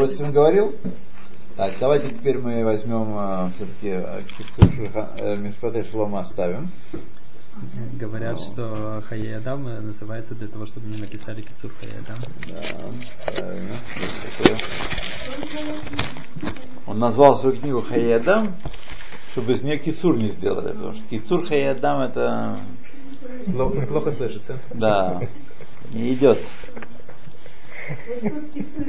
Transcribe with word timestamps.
удовольствием 0.00 0.32
говорил. 0.32 0.74
Так, 1.56 1.72
давайте 1.78 2.08
теперь 2.14 2.38
мы 2.38 2.64
возьмем 2.64 3.14
э, 3.18 3.50
все-таки 3.54 3.88
э, 5.18 5.36
Мишпатей 5.36 5.84
Шлома 5.84 6.20
оставим. 6.20 6.70
Говорят, 7.98 8.38
ну. 8.38 8.44
что 8.44 9.02
Хаядам 9.06 9.64
называется 9.64 10.34
для 10.34 10.48
того, 10.48 10.64
чтобы 10.64 10.86
не 10.86 10.98
написали 10.98 11.42
Кицур 11.42 11.70
Хаядам. 11.78 12.16
Да, 12.48 13.34
правильно. 13.36 13.76
Он 16.86 16.98
назвал 16.98 17.38
свою 17.38 17.58
книгу 17.58 17.82
Хаядам, 17.82 18.54
чтобы 19.32 19.52
из 19.52 19.62
нее 19.62 19.76
Кицур 19.78 20.16
не 20.16 20.28
сделали, 20.28 20.72
потому 20.72 20.94
что 20.94 21.02
Кицур 21.10 21.44
Хаядам 21.44 22.00
это... 22.00 22.58
Плохо, 23.52 23.86
плохо 23.86 24.10
слышится. 24.12 24.58
Да, 24.72 25.20
не 25.92 26.14
идет. 26.14 26.38
Вот 28.22 28.50
Кицур, 28.52 28.84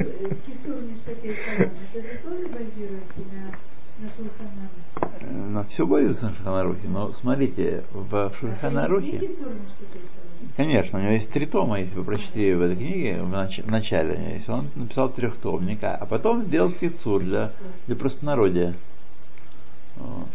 Кицур 0.46 0.76
Мишпатей 0.82 1.30
это 1.30 2.02
же 2.02 2.18
тоже 2.22 2.46
базируется 2.48 3.20
на 3.32 3.52
на 5.30 5.64
все 5.64 5.86
боится 5.86 6.26
на 6.26 6.34
Шуханарухе, 6.34 6.88
но 6.88 7.12
смотрите, 7.12 7.84
в 7.92 8.32
Шуханарухе, 8.40 9.30
конечно, 10.56 10.98
у 10.98 11.02
него 11.02 11.12
есть 11.12 11.30
три 11.30 11.46
тома, 11.46 11.80
если 11.80 11.94
вы 11.94 12.04
прочтете 12.04 12.56
в 12.56 12.62
этой 12.62 12.76
книге, 12.76 13.22
в, 13.22 13.32
нач- 13.32 13.62
в 13.62 13.70
начале, 13.70 14.34
если 14.34 14.50
он 14.50 14.68
написал 14.74 15.08
трехтомник, 15.10 15.78
а 15.82 16.04
потом 16.06 16.44
сделал 16.44 16.72
кицур 16.72 17.22
для, 17.22 17.52
для 17.86 17.96
простонародия. 17.96 18.74
Вот. 19.96 20.28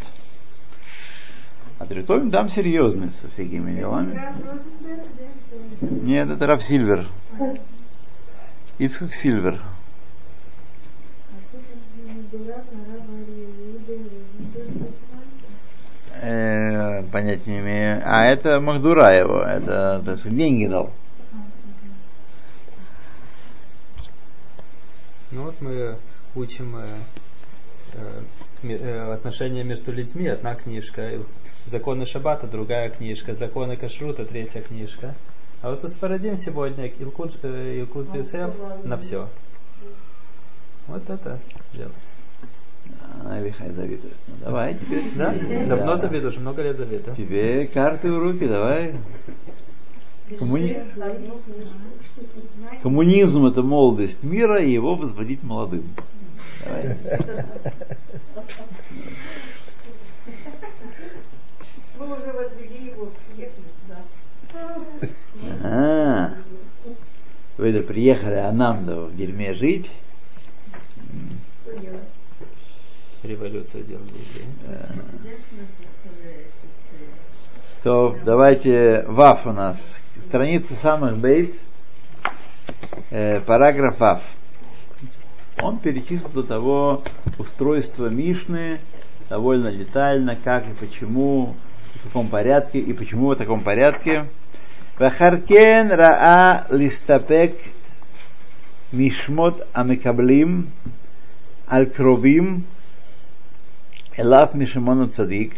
А 1.79 1.85
трехтомник 1.85 2.31
там 2.31 2.49
серьезный 2.49 3.11
со 3.11 3.27
всякими 3.29 3.75
делами. 3.75 4.19
Нет, 5.81 6.29
это 6.29 6.47
Раф 6.47 6.63
Сильвер. 6.63 7.07
Ицхак 8.79 9.13
Сильвер. 9.13 9.61
Э, 16.21 17.03
понять 17.11 17.47
не 17.47 17.59
имею. 17.59 18.01
А 18.05 18.25
это 18.25 18.59
Махдура 18.59 19.15
его, 19.17 19.41
это, 19.41 20.03
это 20.05 20.29
деньги 20.29 20.67
дал. 20.67 20.91
Ну 25.31 25.43
вот 25.43 25.59
мы 25.59 25.97
учим 26.35 26.77
э, 26.77 26.87
э, 27.93 28.21
э, 28.63 29.13
отношения 29.13 29.63
между 29.63 29.91
людьми, 29.91 30.27
одна 30.27 30.55
книжка, 30.55 31.19
законы 31.65 32.05
Шаббата, 32.05 32.47
другая 32.47 32.89
книжка, 32.89 33.33
законы 33.33 33.75
Кашрута, 33.75 34.25
третья 34.25 34.61
книжка. 34.61 35.15
А 35.61 35.71
вот 35.71 35.83
у 35.83 35.87
Спарадим 35.87 36.37
сегодня 36.37 36.87
Илкут, 36.87 37.37
э, 37.41 37.79
Илкут 37.79 38.13
Юсеф 38.13 38.53
на 38.83 38.97
все. 38.97 39.27
Вот 40.87 41.09
это 41.09 41.39
дело. 41.73 41.91
Авихай 43.25 43.71
завидует. 43.71 44.13
Ну 44.27 44.35
давай 44.41 44.75
теперь. 44.75 45.03
Да? 45.15 45.33
Давно 45.67 45.95
да. 45.95 45.97
завидуешь, 45.97 46.37
много 46.37 46.61
лет 46.61 46.77
завидую. 46.77 47.15
Тебе 47.15 47.67
карты 47.67 48.11
в 48.11 48.19
руки, 48.19 48.47
давай. 48.47 48.93
Коммуни... 50.37 50.77
Коммунизм 52.83 53.45
это 53.45 53.63
молодость 53.63 54.23
мира, 54.23 54.61
и 54.61 54.71
его 54.71 54.95
возводить 54.95 55.41
молодым. 55.41 55.85
Давай. 56.63 56.97
Мы 61.97 62.05
уже 62.05 62.31
возвели 62.31 62.76
Ага. 65.63 66.35
Вы 67.57 67.69
это 67.69 67.81
приехали, 67.81 68.35
а 68.35 68.51
нам 68.51 68.85
в 68.85 69.15
дерьме 69.15 69.53
жить. 69.53 69.89
Революцию 73.23 73.83
делали. 73.83 74.11
То 77.83 78.15
давайте 78.25 79.03
Ваф 79.07 79.45
у 79.47 79.51
нас. 79.51 79.99
Страница 80.19 80.75
самых 80.75 81.17
бейт. 81.17 81.55
Э, 83.09 83.39
параграф 83.39 83.99
Ваф. 83.99 84.21
Он 85.61 85.79
перечислил 85.79 86.29
до 86.29 86.43
того 86.43 87.03
устройство 87.39 88.07
Мишны 88.07 88.79
довольно 89.29 89.71
детально, 89.71 90.35
как 90.35 90.67
и 90.67 90.73
почему, 90.73 91.55
в 91.95 92.03
каком 92.03 92.27
порядке 92.29 92.79
и 92.79 92.93
почему 92.93 93.29
в 93.29 93.35
таком 93.35 93.61
порядке. 93.61 94.27
Вахаркен 94.99 95.91
раа 95.91 96.65
листапек 96.71 97.55
мишмот 98.91 99.67
амекаблим 99.73 100.69
аль 101.69 101.87
кровим 101.89 102.65
Элав 104.17 104.55
Мишимона 104.55 105.07
Цадик. 105.09 105.53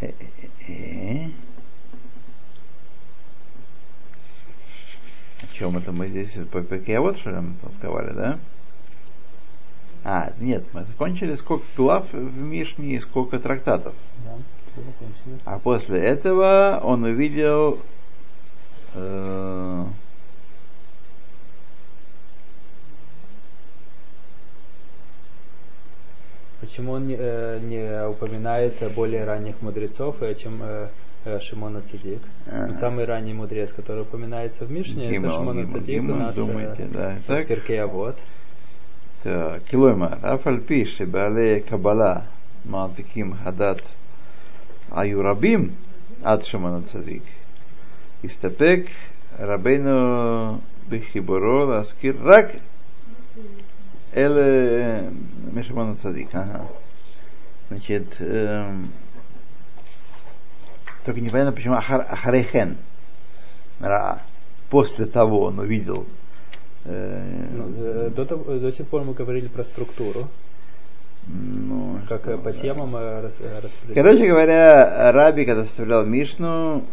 О 0.00 0.08
чем 5.52 5.76
это 5.76 5.92
мы 5.92 6.08
здесь 6.08 6.32
по 6.50 6.60
вот 7.00 7.18
что 7.18 7.30
ли 7.30 7.36
толковали, 7.62 8.12
да? 8.14 8.38
А, 10.02 10.32
нет, 10.40 10.64
мы 10.72 10.84
закончили 10.84 11.36
сколько 11.36 11.64
глав 11.76 12.12
в 12.12 12.36
Мишне 12.36 12.96
и 12.96 13.00
сколько 13.00 13.38
трактатов. 13.38 13.94
Да, 14.24 14.36
а 15.44 15.58
после 15.58 16.00
этого 16.00 16.80
он 16.82 17.04
увидел 17.04 17.78
э, 18.94 19.84
Почему 26.60 26.92
он 26.92 27.06
не, 27.06 27.16
э, 27.18 27.60
не 27.62 28.08
упоминает 28.08 28.74
более 28.94 29.24
ранних 29.24 29.62
мудрецов, 29.62 30.20
э, 30.20 30.34
чем 30.34 30.60
э, 30.62 30.88
э 31.24 31.38
Шимона 31.40 31.80
Цадик. 31.80 32.20
Ага. 32.46 32.66
Ведь 32.66 32.78
самый 32.78 33.04
ранний 33.04 33.32
мудрец, 33.32 33.72
который 33.72 34.02
упоминается 34.02 34.64
в 34.64 34.70
Мишне, 34.70 35.10
Гимал, 35.10 35.30
это 35.30 35.38
Шимона 35.38 35.68
Цадик 35.68 36.02
у 36.02 36.14
нас 36.14 36.36
думаете, 36.36 36.82
э, 36.82 36.88
да. 36.92 37.16
так. 37.26 37.46
Перкеявод. 37.46 38.16
Так, 39.22 39.62
Килоймар, 39.64 40.18
Афальпиши, 40.22 41.06
Бале 41.06 41.60
Кабала, 41.60 42.24
Малтиким 42.64 43.36
Хадат 43.42 43.82
היו 44.91 45.21
רבים 45.23 45.69
עד 46.23 46.43
שמעון 46.43 46.79
הצדיק, 46.79 47.23
הסתפק 48.23 48.81
רבנו 49.39 50.57
בחיבורו 50.89 51.71
להזכיר 51.71 52.15
רק 52.23 52.45
Эле 54.13 55.09
Мешамана 55.53 55.95
Цадик. 55.95 56.29
Ага. 56.33 56.67
Значит, 57.69 58.07
эм, 58.19 58.91
только 61.05 61.21
непонятно, 61.21 61.53
почему 61.53 61.75
Ахар, 61.75 62.05
Ахарехен. 62.09 62.77
После 64.69 65.05
того 65.05 65.45
он 65.45 65.59
увидел. 65.59 66.05
Э, 66.83 67.47
ну, 67.51 67.73
э, 67.77 68.09
до, 68.09 68.25
того, 68.25 68.57
до 68.57 68.71
сих 68.71 68.87
пор 68.87 69.03
мы 69.03 69.13
говорили 69.13 69.47
про 69.47 69.63
структуру. 69.63 70.27
Ну, 71.28 71.98
как 72.08 72.22
что, 72.22 72.38
по 72.38 72.52
темам 72.52 72.92
да. 72.92 73.22
рас, 73.22 73.36
Короче 73.92 74.26
говоря, 74.28 75.10
Раби, 75.12 75.44
когда 75.44 75.64
составлял 75.64 76.04
Мишну, 76.04 76.84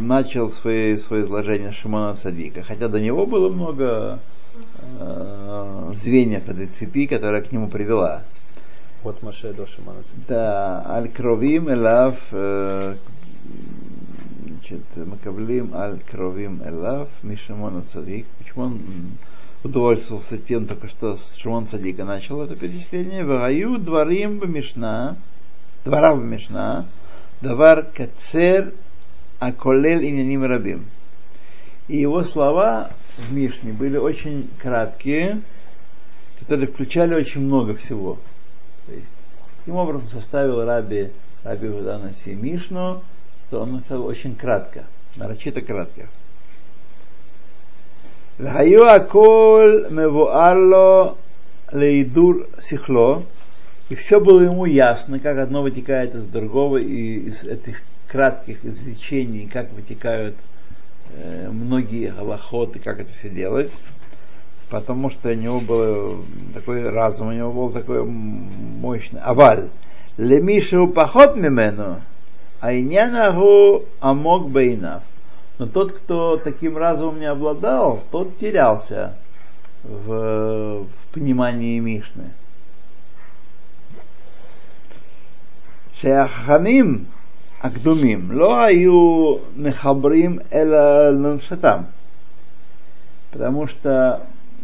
начал 0.00 0.50
свои, 0.50 0.96
свое 0.96 1.24
изложение 1.24 1.72
Шимона 1.72 2.14
Садика. 2.14 2.62
Хотя 2.62 2.88
до 2.88 3.00
него 3.00 3.24
было 3.24 3.48
много 3.48 4.18
э, 5.00 5.92
звеньев 5.94 6.48
этой 6.48 6.66
цепи, 6.66 7.06
которая 7.06 7.42
к 7.42 7.50
нему 7.50 7.68
привела. 7.68 8.22
Вот 9.02 9.22
Маше 9.22 9.54
до 9.54 9.66
Шимана. 9.66 10.00
Да, 10.26 10.84
Аль-Кровим 10.86 11.70
Элав, 11.72 12.18
э, 12.32 12.96
значит, 14.44 14.82
Макаблим 14.96 15.74
Аль-Кровим 15.74 16.62
Элав, 16.66 17.08
Мишимона 17.22 17.82
Цадик. 17.82 18.26
Почему 18.38 18.64
он 18.64 18.80
удовольствовался 19.64 20.38
тем, 20.38 20.66
только 20.66 20.88
что 20.88 21.18
Шимон 21.36 21.66
Цадика 21.66 22.04
начал 22.04 22.42
это 22.42 22.56
перечисление. 22.56 23.24
Вагаю 23.24 23.78
дворим 23.78 24.38
бмишна, 24.38 25.16
двора 25.84 26.14
бмишна, 26.14 26.86
давар 27.40 27.84
кацер 27.84 28.72
аколел 29.38 30.00
иняним 30.00 30.44
рабим. 30.44 30.86
И 31.88 31.96
его 31.96 32.22
слова 32.22 32.90
в 33.16 33.32
Мишне 33.32 33.72
были 33.72 33.96
очень 33.96 34.48
краткие, 34.58 35.40
которые 36.40 36.68
включали 36.68 37.14
очень 37.14 37.40
много 37.40 37.74
всего. 37.74 38.18
То 38.86 38.92
есть, 38.92 39.12
таким 39.58 39.76
образом 39.76 40.08
составил 40.08 40.64
Раби, 40.64 41.10
Раби 41.42 41.68
Вуданаси 41.68 42.34
Мишну, 42.34 43.02
что 43.48 43.62
он 43.62 43.72
написал 43.72 44.04
очень 44.04 44.36
кратко, 44.36 44.84
нарочито 45.16 45.62
кратко. 45.62 46.08
והיו 48.39 48.87
הכל 48.87 49.83
מבואר 49.91 50.53
לו 50.53 51.15
להידור 51.73 52.33
שכלו, 52.59 53.21
и 53.89 53.95
все 53.95 54.19
было 54.19 54.41
ему 54.41 54.65
ясно, 54.65 55.19
как 55.19 55.37
одно 55.37 55.61
вытекает 55.61 56.15
из 56.15 56.25
другого, 56.25 56.77
и 56.77 57.15
из 57.27 57.43
этих 57.43 57.81
кратких 58.07 58.63
извлечений, 58.65 59.47
как 59.51 59.71
вытекают 59.73 60.35
э, 61.15 61.49
многие 61.51 62.11
галахоты, 62.11 62.79
как 62.79 62.99
это 63.01 63.11
все 63.11 63.29
делать. 63.29 63.71
потому 64.73 65.11
что 65.11 65.29
у 65.29 65.33
него 65.35 65.59
был 65.61 66.25
такой 66.55 66.89
разум, 66.89 67.27
у 67.27 67.31
него 67.31 67.51
был 67.51 67.69
такой 67.69 68.03
мощный. 68.03 69.21
Аваль. 69.21 69.69
Лемишу 70.17 70.87
поход 70.87 71.37
мимену, 71.37 72.01
а 72.59 72.73
инянагу 72.73 73.85
амок 73.99 74.49
бейнав. 74.49 75.03
Но 75.59 75.67
тот, 75.67 75.93
кто 75.93 76.37
таким 76.37 76.77
разумом 76.77 77.19
не 77.19 77.25
обладал, 77.25 78.01
тот 78.11 78.37
терялся 78.39 79.15
в, 79.83 80.83
в 80.83 81.13
понимании 81.13 81.79
Мишны. 81.79 82.31
שהחכמים 86.03 87.03
הקדומים 87.61 88.31
לא 88.31 88.63
היו 88.63 89.35
מחברים 89.57 90.39
אלא 90.53 91.09
לנפשתם. 91.09 91.81
Потому 93.31 93.67
что 93.67 94.21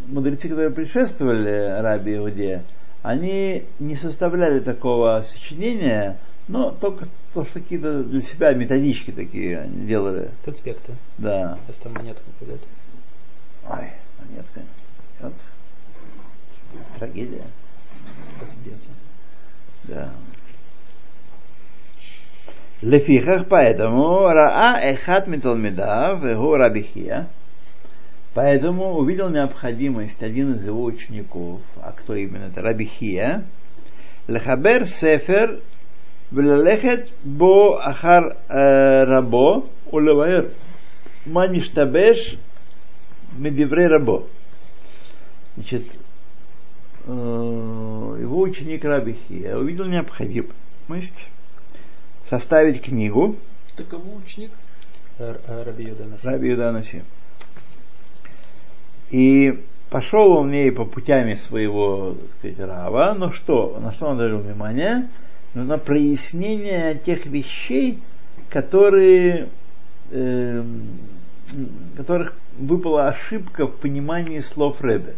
мудрецы, 0.09 0.47
которые 0.47 0.69
предшествовали 0.69 1.81
Раби 1.81 2.17
Иуде, 2.17 2.63
они 3.01 3.63
не 3.79 3.95
составляли 3.95 4.59
такого 4.59 5.21
сочинения, 5.25 6.17
но 6.47 6.71
только 6.71 7.07
то, 7.34 7.44
что 7.44 7.60
какие-то 7.60 8.04
для 8.04 8.20
себя 8.20 8.54
методички 8.54 9.10
такие 9.10 9.58
они 9.58 9.86
делали. 9.86 10.30
Конспекты. 10.44 10.94
Да. 11.18 11.58
Просто 11.66 11.88
монетку 11.90 12.30
кидать. 12.38 12.60
Ой, 13.68 13.90
монетка. 14.20 14.62
Вот. 15.20 15.34
Трагедия. 16.98 17.44
Разбиться. 18.40 18.90
Да. 19.84 20.12
Лефихах, 22.80 23.48
поэтому 23.48 24.26
Раа 24.28 24.78
Эхат 24.78 25.26
Миталмида, 25.26 26.20
Вегу 26.22 26.54
Рабихия, 26.54 27.28
поэтому 28.34 28.96
увидел 28.96 29.30
необходимость 29.30 30.22
один 30.22 30.52
из 30.54 30.64
его 30.64 30.84
учеников, 30.84 31.62
а 31.80 31.92
кто 31.92 32.14
именно 32.14 32.44
это, 32.44 32.60
Рабихия, 32.60 33.44
Лехабер 34.26 34.84
Сефер 34.86 35.60
וללכת 36.33 36.99
בו 37.23 37.79
אחר 37.79 38.19
רבו 39.07 39.67
ולבאר 39.93 40.45
מה 41.25 41.41
נשתבש 41.51 42.37
מדברי 43.39 43.87
рабо. 43.87 44.23
Значит, 45.57 45.83
его 47.05 48.39
ученик 48.41 48.85
Рабихия 48.85 49.57
увидел 49.57 49.85
необходимость 49.85 51.27
составить 52.29 52.81
книгу 52.81 53.35
Это 53.75 53.83
кому 53.83 54.17
ученик? 54.17 54.51
Раби 55.17 55.85
Юданаси. 55.85 56.25
Раби 56.25 56.49
Юданаси. 56.49 57.03
И 59.09 59.59
пошел 59.89 60.33
он 60.33 60.49
в 60.49 60.51
ней 60.51 60.71
по 60.71 60.85
путями 60.85 61.35
своего, 61.35 62.13
так 62.13 62.29
сказать, 62.37 62.59
Рава, 62.59 63.15
но 63.17 63.31
что, 63.31 63.79
на 63.79 63.91
что 63.91 64.07
он 64.07 64.17
дал 64.17 64.37
внимание? 64.37 65.09
На 65.54 65.78
прояснение 65.78 66.98
тех 66.98 67.26
вещей, 67.26 68.00
которые, 68.50 69.48
э, 70.10 70.64
которых 71.96 72.34
выпала 72.58 73.08
ошибка 73.08 73.66
в 73.66 73.76
понимании 73.76 74.40
слов 74.40 74.80
Рэбе. 74.80 75.14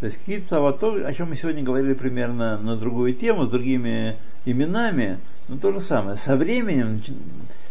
То 0.00 0.06
есть 0.06 0.18
Китсава, 0.26 0.72
то, 0.72 0.92
о 0.92 1.14
чем 1.14 1.30
мы 1.30 1.36
сегодня 1.36 1.62
говорили 1.62 1.94
примерно 1.94 2.58
на 2.58 2.76
другую 2.76 3.14
тему, 3.14 3.46
с 3.46 3.50
другими 3.50 4.16
именами, 4.44 5.18
но 5.48 5.56
то 5.56 5.72
же 5.72 5.80
самое. 5.80 6.16
Со 6.16 6.36
временем 6.36 7.00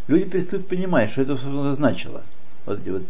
люди 0.07 0.25
перестают 0.25 0.67
понимать, 0.67 1.11
что 1.11 1.21
это 1.21 1.73
значило. 1.75 2.23
Вот 2.65 2.79
эти 2.79 2.89
вот 2.89 3.03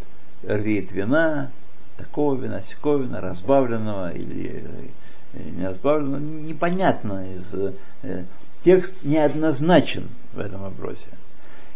рвеет 0.44 0.92
вина, 0.92 1.50
такого 1.98 2.36
вина, 2.36 2.62
сякого 2.62 3.04
вина, 3.04 3.22
разбавленного 3.22 4.12
или 4.12 4.66
не 5.66 5.70
разбавленного, 5.70 6.20
непонятно. 6.20 7.26
Э, 8.04 8.24
текст 8.64 9.04
неоднозначен 9.04 10.08
в 10.34 10.40
этом 10.40 10.62
вопросе. 10.62 11.08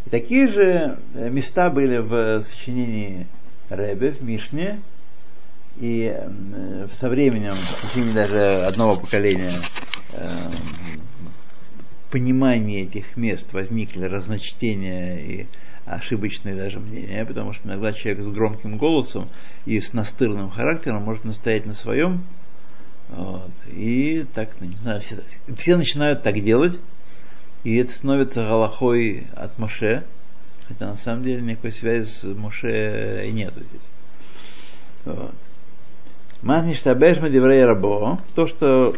И 0.06 0.10
такие 0.10 0.48
же 0.48 0.98
э, 1.14 1.30
места 1.30 1.70
были 1.70 1.98
в 1.98 2.44
сочинении 2.44 3.28
Ребе, 3.70 4.12
в 4.12 4.22
Мишне, 4.24 4.80
и 5.80 6.14
э, 6.14 6.88
со 7.00 7.10
временем, 7.10 7.54
в 7.54 7.82
течение 7.82 8.14
даже 8.14 8.64
одного 8.66 8.96
поколения, 8.98 9.54
э, 10.14 10.28
понимание 12.12 12.84
этих 12.84 13.16
мест 13.16 13.52
возникли 13.54 14.06
разночтения 14.06 15.18
и 15.20 15.46
ошибочные 15.86 16.56
даже 16.56 16.80
мнения, 16.80 17.26
потому 17.26 17.54
что 17.54 17.68
иногда 17.68 17.94
человек 17.94 18.24
с 18.24 18.28
громким 18.30 18.78
голосом 18.78 19.30
и 19.66 19.80
с 19.80 19.94
настырным 19.94 20.50
характером 20.50 21.04
может 21.04 21.24
настоять 21.24 21.66
на 21.66 21.74
своем, 21.74 22.24
вот, 23.10 23.52
и 23.68 24.26
так, 24.34 24.50
ну, 24.60 24.68
не 24.68 24.76
знаю, 24.76 25.02
все, 25.02 25.18
все 25.58 25.78
начинают 25.78 26.24
так 26.24 26.42
делать, 26.44 26.80
и 27.64 27.76
это 27.78 27.92
становится 27.92 28.44
галахой 28.44 29.28
от 29.36 29.58
Моше, 29.58 30.04
хотя 30.68 30.88
на 30.88 30.96
самом 30.96 31.24
деле 31.24 31.42
никакой 31.42 31.72
связи 31.72 32.06
с 32.06 32.24
Моше 32.24 33.28
и 33.28 33.32
нету 33.32 33.60
здесь. 33.62 33.82
Вот. 35.06 35.34
Махништабеш 36.42 37.20
Мадиврей 37.20 37.66
Рабо, 37.66 38.20
то, 38.36 38.48
что 38.48 38.96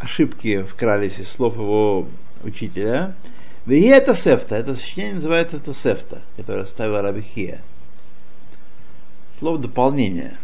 ошибки 0.00 0.62
вкрались 0.62 1.18
из 1.18 1.28
слов 1.28 1.56
его 1.56 2.08
учителя, 2.42 3.14
Веги 3.66 3.88
это 3.88 4.14
сефта, 4.14 4.56
это 4.56 4.74
сочинение 4.74 5.14
называется 5.14 5.56
это 5.56 5.72
сефта, 5.72 6.22
которое 6.36 6.64
ставил 6.64 7.00
Рабихия. 7.00 7.62
Слово 9.38 9.58
дополнение. 9.58 10.36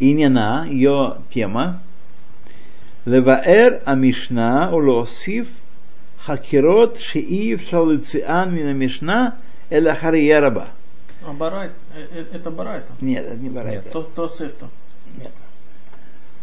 Инина, 0.00 0.66
ее 0.68 1.18
тема, 1.32 1.80
Леваэр 3.04 3.82
Амишна 3.84 4.70
Улосив 4.72 5.48
Хакирот 6.24 6.98
Шиив 6.98 7.62
Шалыциан 7.68 8.54
Мина 8.54 8.72
Мишна 8.72 9.36
Эла 9.70 9.94
Хария 9.94 10.40
Раба. 10.40 10.68
А 11.24 11.32
барайт, 11.32 11.72
это 12.32 12.50
барайта? 12.50 12.92
Нет, 13.00 13.26
это 13.26 13.36
не 13.36 13.50
барайта. 13.50 13.90
То, 13.90 14.02
то 14.02 14.28
сефта. 14.28 14.68
Нет. 15.18 15.32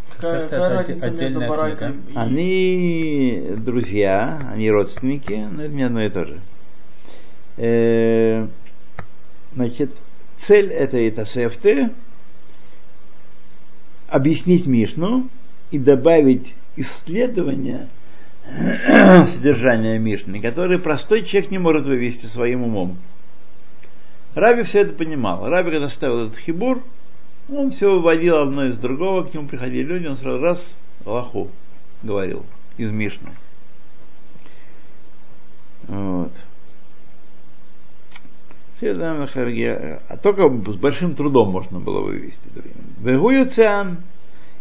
Какая, 0.10 0.42
Сефта 0.42 0.56
какая 0.56 0.66
это 0.68 0.76
разница 0.76 1.10
между 1.10 1.26
отдельная 1.26 1.50
барайтой 1.50 1.94
книга. 1.94 2.12
и... 2.12 2.16
Они 2.16 3.44
друзья, 3.58 4.50
они 4.54 4.72
родственники, 4.72 5.48
но 5.52 5.64
это 5.64 5.74
не 5.74 5.84
одно 5.84 6.04
и 6.04 6.10
то 6.10 6.26
же. 6.26 6.40
Э, 7.58 8.48
Значит, 9.58 9.92
цель 10.38 10.72
этой 10.72 11.10
Тасефты 11.10 11.90
объяснить 14.08 14.66
Мишну 14.66 15.30
и 15.72 15.78
добавить 15.78 16.54
исследования 16.76 17.90
содержания 19.36 20.00
Мишны, 20.00 20.42
которые 20.42 20.80
простой 20.80 21.24
человек 21.24 21.52
не 21.52 21.58
может 21.58 21.86
вывести 21.86 22.26
своим 22.26 22.64
умом. 22.64 22.98
Раби 24.36 24.64
все 24.64 24.82
это 24.82 24.94
понимал. 24.94 25.50
Раби, 25.50 25.72
когда 25.72 25.90
ставил 25.90 26.28
этот 26.28 26.38
хибур, 26.38 26.84
он 27.50 27.72
все 27.72 27.92
выводил 27.92 28.38
одно 28.38 28.66
из 28.68 28.78
другого, 28.78 29.24
к 29.24 29.34
нему 29.34 29.48
приходили 29.48 29.84
люди, 29.84 30.08
он 30.08 30.18
сразу 30.18 30.40
раз 30.42 30.78
Аллаху 31.06 31.50
говорил 32.04 32.46
из 32.78 32.92
Мишны. 32.92 33.32
Вот. 35.88 36.32
А 38.80 40.18
только 40.22 40.50
с 40.72 40.76
большим 40.76 41.16
трудом 41.16 41.52
можно 41.52 41.80
было 41.80 42.02
вывести. 42.02 42.50
Вегуюциан. 43.00 43.98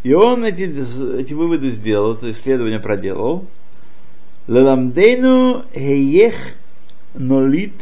И 0.02 0.14
он 0.14 0.44
эти, 0.44 0.62
эти 1.20 1.32
выводы 1.32 1.68
сделал, 1.70 2.14
это 2.14 2.30
исследование 2.30 2.80
проделал. 2.80 3.44
Леламдейну 4.46 5.64
хеех 5.75 6.35
нолит 7.14 7.75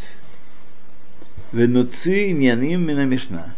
венуци 1.52 2.32
няним 2.32 2.86
минамишна. 2.86 3.54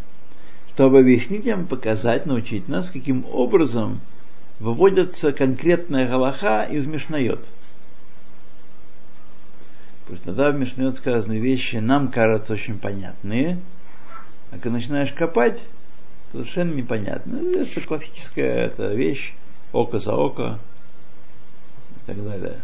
Чтобы 0.74 0.98
объяснить 0.98 1.46
им, 1.46 1.66
показать, 1.66 2.26
научить 2.26 2.68
нас, 2.68 2.90
каким 2.90 3.24
образом 3.32 4.00
выводятся 4.60 5.32
конкретная 5.32 6.08
галаха 6.08 6.64
из 6.64 6.86
Мишнайот. 6.86 7.40
Потому 10.06 10.18
что 10.18 10.26
тогда 10.26 10.50
в 10.52 10.56
Мишнайот 10.56 10.96
сказаны 10.98 11.38
вещи, 11.38 11.76
нам 11.76 12.12
кажутся 12.12 12.52
очень 12.52 12.78
понятные, 12.78 13.58
а 14.52 14.58
когда 14.58 14.78
начинаешь 14.78 15.12
копать, 15.12 15.58
то 16.30 16.38
совершенно 16.38 16.74
непонятно. 16.74 17.40
Ну, 17.40 17.60
Это 17.60 17.80
классическая 17.80 18.66
это 18.66 18.94
вещь, 18.94 19.34
око 19.72 19.98
за 19.98 20.14
око 20.14 20.60
и 21.90 22.06
так 22.06 22.24
далее. 22.24 22.60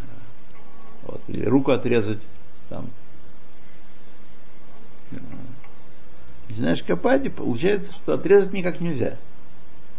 Вот. 1.02 1.20
Или 1.26 1.44
руку 1.44 1.72
отрезать 1.72 2.20
там. 2.68 2.86
Начинаешь 6.48 6.82
копать, 6.84 7.24
и 7.24 7.28
получается, 7.28 7.92
что 7.92 8.14
отрезать 8.14 8.52
никак 8.52 8.80
нельзя. 8.80 9.16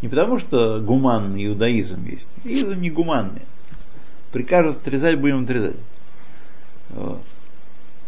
Не 0.02 0.08
потому, 0.08 0.40
что 0.40 0.80
гуманный 0.80 1.46
иудаизм 1.48 2.06
есть. 2.06 2.30
Иудаизм 2.46 2.80
не 2.80 2.90
гуманный. 2.90 3.42
Прикажут 4.32 4.78
отрезать, 4.78 5.20
будем 5.20 5.44
отрезать. 5.44 5.78
Вот. 6.90 7.22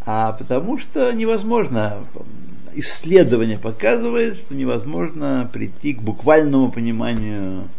А 0.05 0.33
потому 0.33 0.77
что 0.77 1.11
невозможно, 1.11 2.05
исследование 2.73 3.57
показывает, 3.57 4.37
что 4.37 4.53
невозможно 4.53 5.49
прийти 5.51 5.93
к 5.93 6.01
буквальному 6.01 6.71
пониманию 6.71 7.69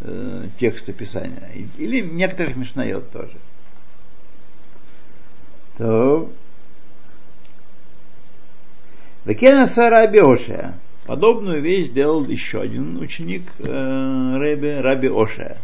э, 0.00 0.46
текста 0.60 0.92
Писания. 0.92 1.50
Или 1.76 2.00
некоторых 2.00 2.56
Мишнайот 2.56 3.10
тоже. 3.10 3.36
То 5.78 6.30
Векена 9.24 9.66
Сара 9.66 10.00
Абиошия. 10.00 10.78
Подобную 11.06 11.62
вещь 11.62 11.88
сделал 11.88 12.24
еще 12.26 12.60
один 12.60 12.98
ученик 12.98 13.42
э, 13.58 13.64
Рэбе, 13.64 14.80
Раби 14.80 15.08
Оша. 15.08 15.56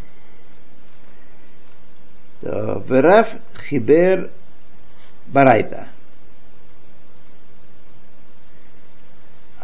Верав 2.42 3.28
Хибер 3.68 4.30
Барайта. 5.28 5.88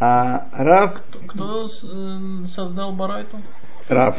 А 0.06 0.44
Рав... 0.52 1.00
Кто, 1.08 1.18
кто 1.26 1.68
с- 1.68 1.82
э, 1.82 2.46
создал 2.48 2.92
Барайту? 2.92 3.38
Рав. 3.88 4.18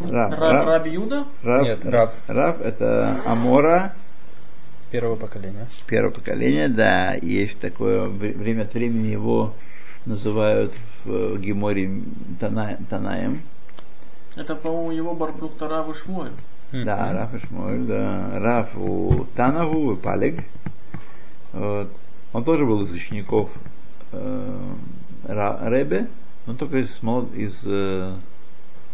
Рав. 0.00 0.32
Ра- 0.32 0.36
Рав. 0.36 0.66
Раби 0.66 0.90
Юда? 0.92 1.24
Рав. 1.42 1.62
Нет, 1.64 1.84
Рав. 1.84 2.14
Рав 2.28 2.60
это 2.60 3.20
Амора 3.26 3.94
Первого 4.92 5.16
поколения. 5.16 5.66
первого 5.88 6.12
поколения, 6.12 6.68
да, 6.68 7.14
есть 7.14 7.58
такое, 7.60 8.06
вре- 8.06 8.32
время 8.32 8.62
от 8.62 8.74
времени 8.74 9.08
его 9.08 9.54
называют 10.06 10.72
в 11.04 11.36
Геморе 11.38 11.90
Тана- 12.40 12.78
Танаем. 12.88 13.42
Это, 14.36 14.54
по-моему, 14.54 14.92
его 14.92 15.14
Барбрухта 15.14 15.66
Рав 15.68 15.88
и 15.90 15.94
Шмуэль. 15.94 16.32
Да, 16.72 17.12
Раф 17.12 17.34
и 17.34 17.44
Шмуэль, 17.44 17.86
да. 17.86 18.38
Раф 18.38 18.68
у 18.76 19.24
Танагу 19.34 19.92
и 19.94 19.96
Палег. 19.96 20.44
Вот. 21.52 21.90
Он 22.32 22.44
тоже 22.44 22.64
был 22.64 22.84
из 22.84 22.92
учеников 22.92 23.50
э, 24.12 25.68
Ребе, 25.68 26.08
но 26.46 26.54
только 26.54 26.78
из, 26.78 27.02
молод- 27.02 27.34
из 27.34 27.64
э, 27.66 28.14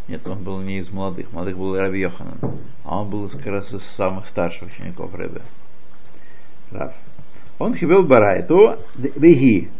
нет, 0.08 0.26
он 0.26 0.44
был 0.44 0.60
не 0.60 0.78
из 0.78 0.90
молодых, 0.90 1.32
молодых 1.32 1.56
был 1.56 1.76
Раби 1.76 2.00
Йоханан, 2.00 2.38
а 2.84 3.00
он 3.00 3.10
был 3.10 3.28
как 3.28 3.46
раз 3.46 3.72
из 3.74 3.82
самых 3.82 4.28
старших 4.28 4.68
учеников 4.68 5.14
Ребе. 5.14 5.42
Раф. 6.70 6.94
Он 7.58 7.74
хибел 7.74 8.02
барайту 8.04 8.76
веги. 8.96 9.70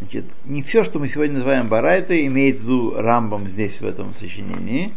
Значит, 0.00 0.26
не 0.44 0.62
все, 0.62 0.84
что 0.84 0.98
мы 0.98 1.08
сегодня 1.08 1.36
называем 1.36 1.68
барайтой, 1.68 2.26
имеет 2.26 2.58
в 2.58 2.62
виду 2.62 2.94
Рамбом 2.94 3.48
здесь 3.48 3.80
в 3.80 3.86
этом 3.86 4.14
сочинении, 4.14 4.94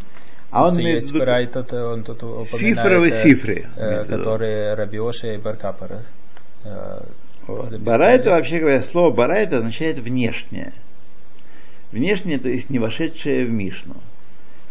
а 0.50 0.66
он 0.66 0.74
Что 0.74 0.82
имеет 0.82 1.02
в 1.02 1.06
виду 1.06 1.18
Барайта, 1.20 1.62
то 1.64 1.92
он 1.92 2.04
тут 2.04 2.22
упоминает, 2.22 2.76
Цифровые 2.76 3.12
э, 3.12 3.28
цифры, 3.28 3.68
э, 3.74 4.04
которые 4.04 4.74
Рабиоша 4.74 5.28
и 5.32 5.38
Баркапара. 5.38 6.02
э, 6.64 7.00
Вот. 7.46 7.76
Барайта, 7.80 8.30
вообще 8.30 8.58
говоря, 8.60 8.82
слово 8.82 9.12
барайта 9.12 9.58
означает 9.58 9.98
внешнее. 9.98 10.72
Внешнее, 11.90 12.38
то 12.38 12.48
есть 12.48 12.70
не 12.70 12.78
вошедшее 12.78 13.44
в 13.44 13.50
Мишну. 13.50 13.96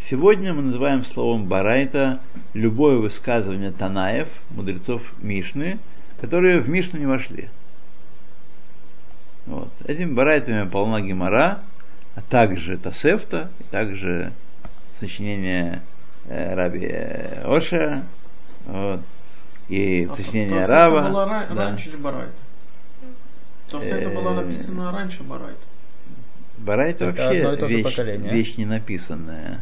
Сегодня 0.09 0.53
мы 0.53 0.63
называем 0.63 1.05
словом 1.05 1.45
барайта 1.45 2.19
любое 2.53 2.97
высказывание 2.97 3.71
Танаев, 3.71 4.27
мудрецов 4.49 5.01
Мишны, 5.21 5.79
которые 6.19 6.59
в 6.59 6.69
Мишну 6.69 6.99
не 6.99 7.05
вошли. 7.05 7.49
Вот. 9.45 9.69
Этими 9.85 10.13
барайтами 10.13 10.67
полна 10.67 11.01
Гемора, 11.01 11.59
а 12.15 12.21
также 12.21 12.77
Тасефта, 12.77 13.49
и 13.59 13.63
также 13.63 14.31
сочинение 14.99 15.81
э, 16.27 16.53
Раби 16.53 16.87
Оша, 17.43 18.03
вот, 18.65 19.01
и 19.67 20.05
А 20.05 20.15
сочинение 20.15 20.65
Рава. 20.65 21.09
Было 21.09 21.25
ра- 21.27 21.53
да. 21.53 21.65
раньше 21.65 21.97
Барайта. 21.97 22.31
То 23.71 23.77
есть 23.79 23.89
это 23.89 24.09
было 24.09 24.31
Э, 24.31 24.43
написано 24.43 24.91
раньше 24.91 25.23
Барайта. 25.23 25.61
Барайта 26.57 27.05
Это 27.05 27.23
вообще 27.23 27.39
одно 27.39 27.53
и 27.53 27.57
то 27.57 27.67
же 27.69 27.75
вещь, 27.77 27.83
поколение. 27.83 28.33
вещь 28.33 28.57
не 28.57 28.65
написанная. 28.65 29.61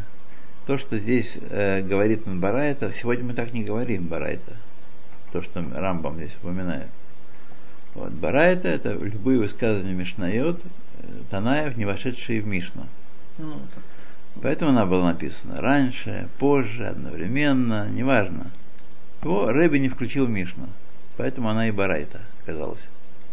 То, 0.66 0.78
что 0.80 0.98
здесь 0.98 1.38
э, 1.50 1.82
говорит 1.82 2.28
он 2.28 2.40
Барайта, 2.40 2.92
сегодня 3.00 3.26
мы 3.26 3.34
так 3.34 3.54
не 3.54 3.64
говорим 3.64 4.08
Барайта. 4.08 4.54
То, 5.32 5.44
что 5.44 5.64
Рамбам 5.74 6.16
здесь 6.16 6.36
упоминает. 6.42 6.88
Вот. 7.94 8.12
Барайта 8.12 8.68
это 8.68 8.94
любые 8.94 9.38
высказывания 9.40 9.94
Мишнайот, 9.94 10.60
э, 10.60 11.08
Танаев, 11.30 11.78
не 11.78 11.86
вошедшие 11.86 12.42
в 12.42 12.48
Мишну. 12.48 12.88
Ну, 13.38 13.54
так. 13.76 13.84
Поэтому 14.42 14.72
она 14.72 14.86
была 14.88 15.12
написана 15.12 15.62
раньше, 15.62 16.28
позже, 16.40 16.88
одновременно, 16.88 17.88
неважно. 17.90 18.48
Его 19.22 19.52
Рэби 19.52 19.78
не 19.78 19.90
включил 19.90 20.26
в 20.26 20.30
Мишну. 20.30 20.68
Поэтому 21.18 21.50
она 21.50 21.68
и 21.68 21.72
Барайта 21.72 22.22
оказалась. 22.42 22.80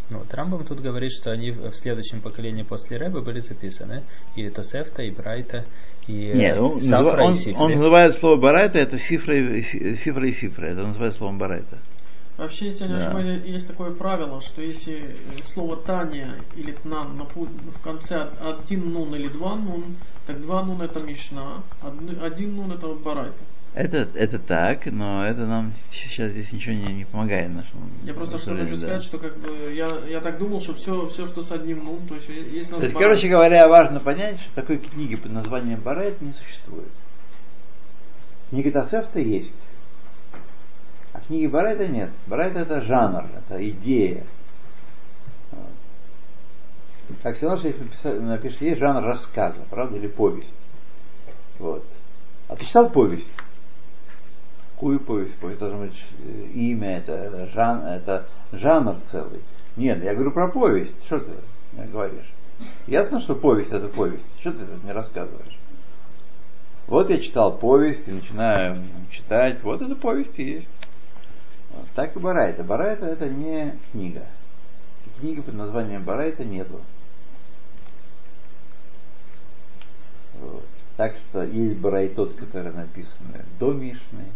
Ну, 0.08 0.18
вот 0.18 0.32
Рамбам 0.32 0.64
тут 0.64 0.80
говорит, 0.80 1.10
что 1.10 1.32
они 1.32 1.50
в 1.50 1.72
следующем 1.74 2.20
поколении 2.20 2.62
после 2.62 2.96
Рэба 2.96 3.22
были 3.22 3.40
записаны. 3.40 4.02
И 4.36 4.48
Тосефта, 4.50 5.02
и 5.02 5.10
Брайта, 5.10 5.64
и 6.06 6.28
э, 6.28 6.36
Нет, 6.36 6.58
он, 6.58 6.80
Сафра, 6.80 7.16
называ- 7.16 7.20
и 7.20 7.26
он, 7.26 7.34
Сифри. 7.34 7.54
он 7.54 7.70
называет 7.72 8.14
слово 8.16 8.36
барайта, 8.40 8.78
это 8.78 8.98
сифра 8.98 9.36
и, 9.36 9.62
си- 9.62 9.96
сифра 9.96 10.28
и 10.28 10.32
сифра. 10.32 10.66
Это 10.66 10.86
называет 10.86 11.14
словом 11.16 11.38
барайта. 11.38 11.78
Вообще, 12.36 12.66
если 12.66 12.84
я 12.84 12.88
не 12.90 12.96
Да. 12.98 13.06
ошибаюсь, 13.06 13.40
есть 13.46 13.66
такое 13.66 13.90
правило, 13.92 14.40
что 14.40 14.62
если 14.62 14.94
э, 14.94 15.42
слово 15.42 15.76
Таня 15.76 16.36
или 16.54 16.70
Тнан 16.70 17.20
в 17.34 17.80
конце 17.82 18.20
од- 18.20 18.60
один 18.60 18.92
нун 18.92 19.12
или 19.16 19.26
два 19.28 19.56
нун, 19.56 19.96
так 20.26 20.40
два 20.40 20.62
нун 20.62 20.82
это 20.82 21.00
Мишна, 21.04 21.62
один 22.22 22.54
нун 22.56 22.70
это 22.72 22.86
Барайта. 22.88 23.42
Это, 23.76 24.08
это 24.14 24.38
так, 24.38 24.86
но 24.86 25.26
это 25.26 25.44
нам 25.44 25.74
сейчас 25.92 26.30
здесь 26.30 26.50
ничего 26.50 26.72
не, 26.74 26.94
не 26.94 27.04
помогает 27.04 27.50
нашему. 27.52 27.82
Я 28.04 28.14
просто 28.14 28.38
что 28.38 28.56
хочу 28.56 28.70
да. 28.76 28.76
сказать, 28.78 29.02
что 29.02 29.18
как 29.18 29.36
бы 29.36 29.70
я, 29.74 29.98
я 30.08 30.22
так 30.22 30.38
думал, 30.38 30.62
что 30.62 30.72
все, 30.72 31.06
все, 31.08 31.26
что 31.26 31.42
с 31.42 31.52
одним 31.52 31.84
нун, 31.84 32.06
то 32.08 32.14
есть 32.14 32.26
е- 32.30 32.36
если 32.54 32.70
То 32.70 32.72
надо 32.76 32.84
есть, 32.86 32.96
Барайта- 32.96 33.04
короче 33.04 33.28
говоря, 33.28 33.68
важно 33.68 34.00
понять, 34.00 34.40
что 34.40 34.54
такой 34.54 34.78
книги 34.78 35.16
под 35.16 35.30
названием 35.32 35.78
Барайт 35.78 36.22
не 36.22 36.32
существует. 36.32 36.88
Книга 38.48 38.70
Тасефта 38.70 39.20
есть. 39.20 39.54
А 41.12 41.20
книги 41.20 41.46
Барайта 41.46 41.86
нет. 41.86 42.08
Барайта 42.28 42.60
это 42.60 42.80
жанр, 42.80 43.26
это 43.36 43.68
идея. 43.68 44.24
Вот. 45.50 47.18
Как 47.22 47.36
все 47.36 47.44
равно, 47.44 47.58
что 47.58 47.68
если 47.68 48.18
напишешь, 48.20 48.60
есть 48.62 48.78
жанр 48.78 49.02
рассказа, 49.04 49.60
правда, 49.68 49.98
или 49.98 50.06
повесть. 50.06 50.56
Вот. 51.58 51.84
А 52.48 52.56
ты 52.56 52.64
читал 52.64 52.88
повесть? 52.88 53.28
Какую 54.76 55.00
повесть? 55.00 55.32
Э, 55.40 56.46
имя, 56.52 56.98
это, 56.98 57.12
это, 57.12 57.46
жан, 57.46 57.86
это 57.86 58.28
жанр 58.52 58.96
целый. 59.10 59.40
Нет, 59.74 60.04
я 60.04 60.12
говорю 60.12 60.32
про 60.32 60.48
повесть. 60.48 61.02
Что 61.06 61.18
ты 61.18 61.32
мне 61.72 61.86
говоришь? 61.86 62.30
Ясно, 62.86 63.20
что 63.20 63.34
повесть 63.34 63.72
это 63.72 63.88
повесть. 63.88 64.26
Что 64.40 64.52
ты 64.52 64.66
тут 64.66 64.84
мне 64.84 64.92
рассказываешь? 64.92 65.58
Вот 66.88 67.08
я 67.08 67.18
читал 67.20 67.56
повесть 67.56 68.06
и 68.06 68.12
начинаю 68.12 68.82
читать. 69.10 69.62
Вот 69.62 69.80
это 69.80 69.96
повесть 69.96 70.38
и 70.38 70.44
есть. 70.44 70.70
Вот. 71.70 71.86
Так 71.94 72.14
и 72.14 72.18
Барайта. 72.18 72.62
Барайта 72.62 73.06
это 73.06 73.30
не 73.30 73.74
книга. 73.92 74.26
Книги 75.18 75.40
под 75.40 75.54
названием 75.54 76.04
Барайта 76.04 76.44
нету. 76.44 76.82
Вот. 80.38 80.66
Так 80.98 81.16
что 81.16 81.44
есть 81.44 81.78
Барайтот, 81.78 82.34
которые 82.34 82.72
написаны 82.72 83.44
до 83.58 83.72
Мишны, 83.72 84.26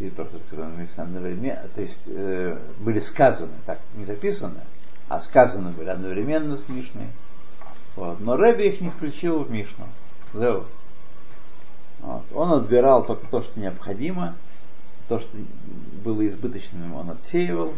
есть 0.00 0.16
Барайтот, 0.16 0.42
которые 0.50 0.76
написаны 0.76 1.04
одновременно, 1.04 1.68
то 1.74 1.80
есть 1.80 2.00
э, 2.06 2.58
были 2.80 3.00
сказаны, 3.00 3.52
так 3.66 3.78
не 3.94 4.04
записаны, 4.04 4.60
а 5.08 5.20
сказаны 5.20 5.70
были 5.70 5.88
одновременно 5.88 6.56
с 6.56 6.68
Мишной. 6.68 7.08
Вот. 7.96 8.20
Но 8.20 8.36
Рэби 8.36 8.64
их 8.64 8.80
не 8.80 8.90
включил 8.90 9.44
в 9.44 9.50
Мишну. 9.50 9.86
Зеу. 10.32 10.64
Вот. 12.00 12.24
Он 12.32 12.52
отбирал 12.54 13.04
только 13.04 13.26
то, 13.28 13.42
что 13.42 13.60
необходимо, 13.60 14.34
то, 15.08 15.20
что 15.20 15.36
было 16.04 16.26
избыточным, 16.26 16.94
он 16.94 17.10
отсеивал. 17.10 17.74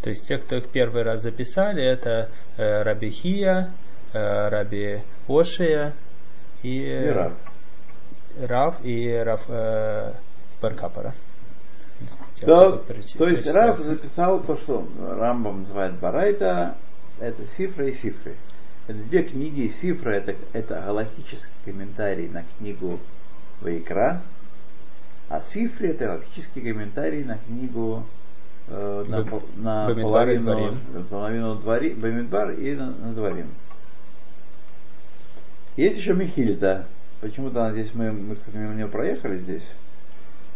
То 0.00 0.10
есть 0.10 0.26
те, 0.26 0.38
кто 0.38 0.56
их 0.56 0.68
первый 0.68 1.02
раз 1.02 1.22
записали, 1.22 1.84
это 1.84 2.30
э, 2.56 2.82
Раби 2.82 3.10
Хия, 3.10 3.72
э, 4.12 4.48
Раби 4.48 5.02
Ошия 5.28 5.92
и, 6.62 6.68
И 6.68 6.86
э, 6.86 7.30
Рав. 8.40 8.84
И 8.84 9.10
Рав 9.12 9.42
э, 9.48 10.12
Баркапара. 10.60 11.14
То, 12.40 12.84
то 13.18 13.28
есть. 13.28 13.46
Рав 13.52 13.80
записал 13.80 14.40
то, 14.40 14.56
что 14.58 14.86
Рамбам 15.00 15.60
называет 15.60 15.94
Барайта, 15.98 16.76
это 17.18 17.42
Сифра 17.56 17.88
и 17.88 17.94
Сифры. 17.94 18.36
Это 18.86 18.98
две 18.98 19.24
книги. 19.24 19.68
Сифра 19.80 20.10
это, 20.10 20.36
это 20.52 20.80
галактический 20.80 21.50
комментарий 21.64 22.28
на 22.28 22.44
книгу 22.56 23.00
Вайкра, 23.60 24.22
а 25.28 25.40
Сифри 25.40 25.90
это 25.90 26.06
галактический 26.06 26.62
комментарий 26.62 27.24
на 27.24 27.38
книгу 27.38 28.04
э, 28.68 29.04
на, 29.08 29.24
пол- 29.24 29.42
на 29.56 29.86
половину, 29.94 30.78
половину 31.10 31.54
двори, 31.56 31.94
Бамидбар 31.94 32.52
и 32.52 32.74
на, 32.74 32.86
на 32.92 33.12
Дворим. 33.12 33.48
Есть 35.76 35.98
еще 35.98 36.12
Михильда. 36.14 36.86
Почему-то 37.20 37.64
она 37.64 37.72
здесь 37.72 37.92
мы, 37.94 38.12
мы 38.12 38.36
как-то 38.36 38.56
мимо 38.58 38.74
нее 38.74 38.88
проехали 38.88 39.38
здесь. 39.38 39.66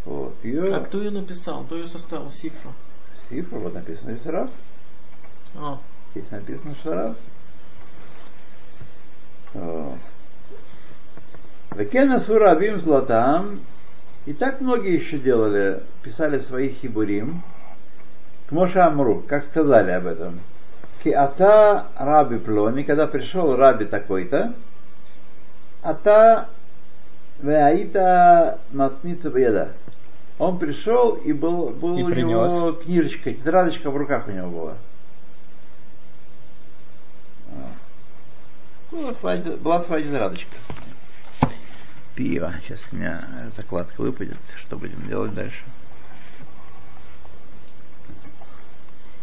Вот. 0.05 0.35
Ее 0.43 0.75
А 0.75 0.81
кто 0.81 0.99
ее 0.99 1.11
написал? 1.11 1.65
Кто 1.65 1.77
ее 1.77 1.89
составил? 1.89 2.31
Сифра. 2.31 2.73
Сифр, 3.29 3.57
вот 3.57 3.75
написано 3.75 4.13
здесь 4.13 4.27
Раф. 4.27 4.51
А, 5.55 5.79
Здесь 6.15 6.31
написано 6.31 6.75
Шараф. 6.83 7.17
Векена 11.75 12.21
Сурабим 12.21 12.81
Златам. 12.81 13.61
И 14.27 14.33
так 14.35 14.61
многие 14.61 14.95
еще 14.95 15.19
делали, 15.19 15.83
писали 16.03 16.39
свои 16.39 16.69
хибурим. 16.69 17.43
К 18.47 18.53
Моше 18.53 18.79
Амру, 18.79 19.25
как 19.27 19.47
сказали 19.47 19.91
об 19.91 20.07
этом. 20.07 20.41
Киата 21.03 21.87
раби 21.97 22.39
плони, 22.39 22.85
когда 22.85 23.07
пришел 23.07 23.57
раби 23.57 23.87
такой-то, 23.87 24.55
Ата 25.83 26.49
Ваита 27.43 28.61
Матница 28.73 29.31
Беда. 29.31 29.71
Он 30.39 30.59
пришел 30.59 31.15
и 31.17 31.33
был, 31.33 31.71
был 31.71 31.99
и 31.99 32.03
у 32.03 32.07
принес. 32.07 32.29
него 32.29 32.73
книжечка, 32.73 33.33
тетрадочка 33.33 33.91
в 33.91 33.97
руках 33.97 34.29
у 34.29 34.31
него 34.31 34.49
была. 34.49 34.75
Была 38.91 39.09
ну, 39.09 39.15
своя, 39.15 39.41
была 39.57 39.81
своя 39.81 40.05
тетрадочка. 40.05 40.57
Пиво. 42.15 42.55
Сейчас 42.63 42.81
у 42.93 42.97
меня 42.97 43.21
закладка 43.57 44.01
выпадет. 44.01 44.37
Что 44.59 44.77
будем 44.77 45.07
делать 45.09 45.35
дальше? 45.35 45.63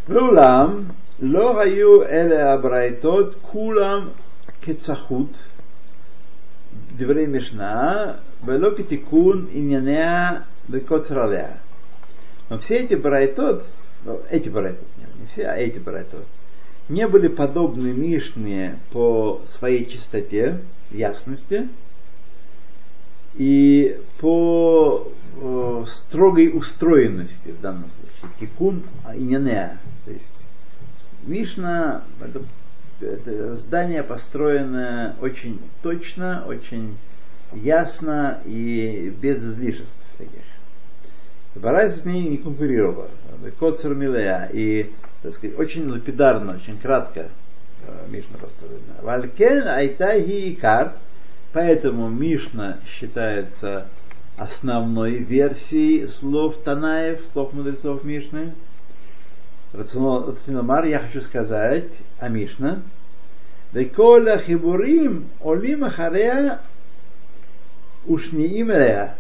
Рулам, 0.08 0.88
ло 1.22 1.63
эле 1.63 2.42
абрайтот, 2.42 3.36
кулам 3.36 4.12
кецахут– 4.62 5.30
דברי 6.97 7.26
משנה, 7.26 8.12
ולא 8.45 8.71
כתיקון 8.76 9.47
ענייניה 9.52 10.40
וקוצר 10.71 11.19
עליה. 11.19 11.49
Но 12.50 12.59
все 12.59 12.76
эти 12.76 12.95
брайтот, 12.95 13.64
ну, 14.04 14.21
эти 14.31 14.50
брайтот, 14.50 14.87
не, 14.99 15.04
не 15.21 15.26
все, 15.33 15.47
а 15.47 15.57
эти 15.57 15.78
брайтот, 15.78 16.26
не 16.88 17.09
были 17.09 17.28
подобны 17.28 17.93
Мишне 17.95 18.78
по 18.93 19.40
своей 19.57 19.87
чистоте, 19.87 20.61
ясности 20.90 21.69
и 23.35 23.99
по 24.19 25.11
э, 25.40 25.85
строгой 25.88 26.50
устроенности 26.57 27.49
в 27.49 27.61
данном 27.61 27.90
случае. 27.90 28.37
Тикун 28.38 28.83
инянеа. 29.14 29.78
То 30.04 30.11
есть 30.11 30.37
Мишна 31.26 32.04
это, 32.21 32.43
здание 33.01 34.03
построено 34.03 35.15
очень 35.22 35.60
точно, 35.82 36.44
очень 36.48 36.98
ясно 37.53 38.39
и 38.46 39.13
без 39.22 39.38
излишеств 39.38 39.94
всяких. 40.15 40.44
Барайса 41.56 42.00
с 42.00 42.06
ней 42.06 42.27
не 42.27 42.38
конкурировала. 42.38 43.10
Коцер 43.60 43.96
Милея. 43.96 44.50
И, 44.53 44.91
так 45.24 45.34
сказать, 45.36 45.58
очень 45.58 45.89
лапидарно, 45.89 46.56
очень 46.56 46.77
кратко 46.77 47.29
э, 47.86 48.08
Мишна 48.10 48.38
построена. 48.38 49.01
Валькен 49.01 49.68
Айтахи 49.68 50.53
Икар. 50.53 50.94
Поэтому 51.51 52.10
Мишна 52.10 52.77
считается 52.88 53.88
основной 54.38 55.18
версией 55.18 56.08
слов 56.08 56.58
Танаев, 56.63 57.20
слов 57.34 57.53
мудрецов 57.53 58.03
Мишны. 58.03 58.53
Рациономар, 59.74 60.86
я 60.86 61.00
хочу 61.00 61.22
сказать 61.22 61.90
о 62.20 62.28
Мишна. 62.28 62.80
Веколя 63.72 64.40
хибурим 64.40 65.28
олим 65.42 65.84
ахарея 65.84 66.60
ушниим 68.08 68.72
элея. 68.72 69.16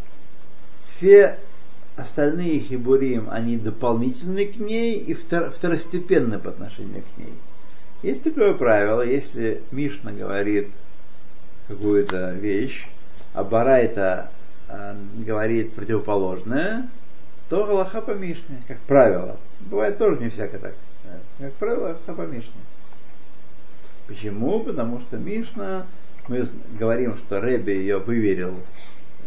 Все 0.89 1.37
остальные 1.95 2.61
хибурим, 2.61 3.27
они 3.29 3.57
дополнительны 3.57 4.45
к 4.45 4.55
ней 4.57 4.97
и 4.97 5.13
втор- 5.13 5.51
второстепенны 5.51 6.39
по 6.39 6.49
отношению 6.49 7.03
к 7.03 7.19
ней. 7.19 7.33
Есть 8.01 8.23
такое 8.23 8.53
правило, 8.53 9.01
если 9.01 9.61
Мишна 9.71 10.11
говорит 10.11 10.69
какую-то 11.67 12.31
вещь, 12.31 12.87
а 13.33 13.43
Барайта 13.43 14.31
э, 14.67 14.95
говорит 15.25 15.73
противоположное, 15.73 16.89
то 17.49 17.65
Галаха 17.65 18.01
по 18.01 18.11
Мишне, 18.11 18.61
как 18.67 18.77
правило. 18.81 19.37
Бывает 19.59 19.97
тоже 19.97 20.21
не 20.21 20.29
всяко 20.29 20.59
так. 20.59 20.75
Как 21.39 21.53
правило, 21.53 21.87
Галаха 21.87 22.13
по 22.13 22.21
Мишне. 22.21 22.61
Почему? 24.07 24.59
Потому 24.61 25.01
что 25.01 25.17
Мишна, 25.17 25.85
мы 26.27 26.47
говорим, 26.79 27.17
что 27.17 27.41
Рэби 27.41 27.71
ее 27.71 27.97
выверил 27.97 28.55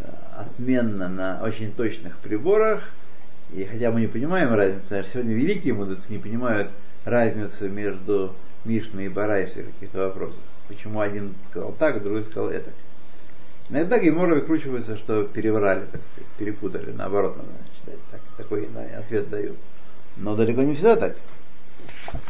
э, 0.00 0.06
отменно 0.36 1.08
на 1.08 1.40
очень 1.42 1.72
точных 1.72 2.16
приборах, 2.18 2.88
и 3.52 3.64
хотя 3.64 3.90
мы 3.90 4.00
не 4.00 4.06
понимаем 4.06 4.54
разницы, 4.54 4.92
а 4.92 5.04
сегодня 5.04 5.34
великие 5.34 5.74
мудрецы 5.74 6.12
не 6.12 6.18
понимают 6.18 6.70
разницы 7.04 7.68
между 7.68 8.34
Мишной 8.64 9.06
и 9.06 9.08
Барайсой 9.08 9.64
в 9.64 9.74
каких-то 9.74 10.06
вопросах. 10.06 10.40
Почему 10.68 11.00
один 11.00 11.34
сказал 11.50 11.72
так, 11.72 12.02
другой 12.02 12.24
сказал 12.24 12.50
это. 12.50 12.70
Иногда 13.72 13.98
Гемора 13.98 14.34
выкручивается, 14.34 14.98
что 14.98 15.24
переврали, 15.24 15.86
так 15.90 16.02
сказать, 16.02 16.30
перепутали. 16.36 16.92
Наоборот, 16.92 17.38
надо 17.38 17.48
читать. 17.80 17.98
Так, 18.10 18.20
такой 18.36 18.68
ответ 18.98 19.30
дают. 19.30 19.56
Но 20.18 20.36
далеко 20.36 20.60
не 20.60 20.74
всегда 20.74 20.96
так. 20.96 21.16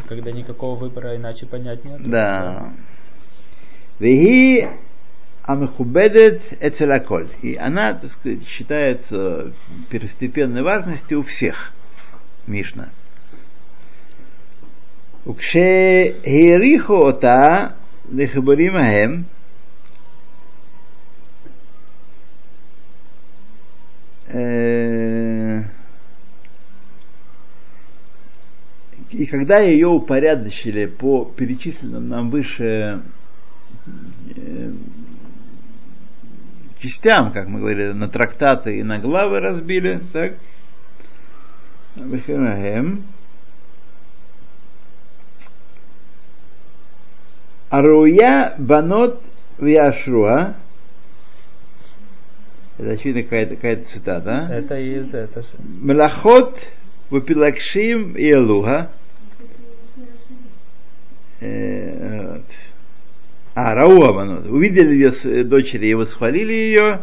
Когда 0.07 0.31
никакого 0.31 0.79
выбора 0.79 1.17
иначе 1.17 1.47
понять 1.47 1.85
нет. 1.85 2.09
Да. 2.09 2.73
Веги 3.99 4.69
амхубедет 5.43 6.43
эцелаколь. 6.61 7.27
И 7.43 7.57
она, 7.57 7.95
так 7.95 8.13
сказать, 8.13 8.47
считается 8.47 9.51
первостепенной 9.91 10.63
важности 10.63 11.15
у 11.15 11.25
всех. 11.25 11.73
Мишна. 12.47 12.91
Укше 15.25 16.21
хирихо 16.25 17.09
ота 17.09 17.75
лехабаримахем 18.13 19.27
и 29.13 29.27
когда 29.27 29.63
ее 29.63 29.89
упорядочили 29.89 30.87
по 30.87 31.25
перечисленным 31.25 32.09
нам 32.09 32.31
выше 32.31 33.03
э, 34.35 34.71
частям, 36.81 37.33
как 37.33 37.47
мы 37.47 37.61
говорили, 37.61 37.93
на 37.93 38.09
трактаты 38.09 38.79
и 38.79 38.83
на 38.83 38.99
главы 38.99 39.41
разбили, 39.41 40.01
так. 40.13 40.35
Аруя 47.69 48.55
банот 48.59 49.23
вяшруа. 49.59 50.55
Это 52.83 52.91
очевидно 52.95 53.23
какая-то, 53.23 53.55
какая-то 53.55 53.85
цитата. 53.89 54.49
а? 54.51 54.55
Это 54.55 54.77
из 54.77 55.15
это 55.15 55.43
же. 55.43 55.49
Мелахот 55.81 56.59
вапилакшим 57.11 58.17
и 58.17 58.29
Элуха. 58.33 58.91
Э. 61.41 62.41
А, 63.55 63.75
Рауа. 63.75 64.41
Увидели 64.49 64.95
ее 64.95 65.45
дочери 65.45 65.89
и 65.91 65.95
восхвалили 65.95 66.53
ее, 66.53 67.01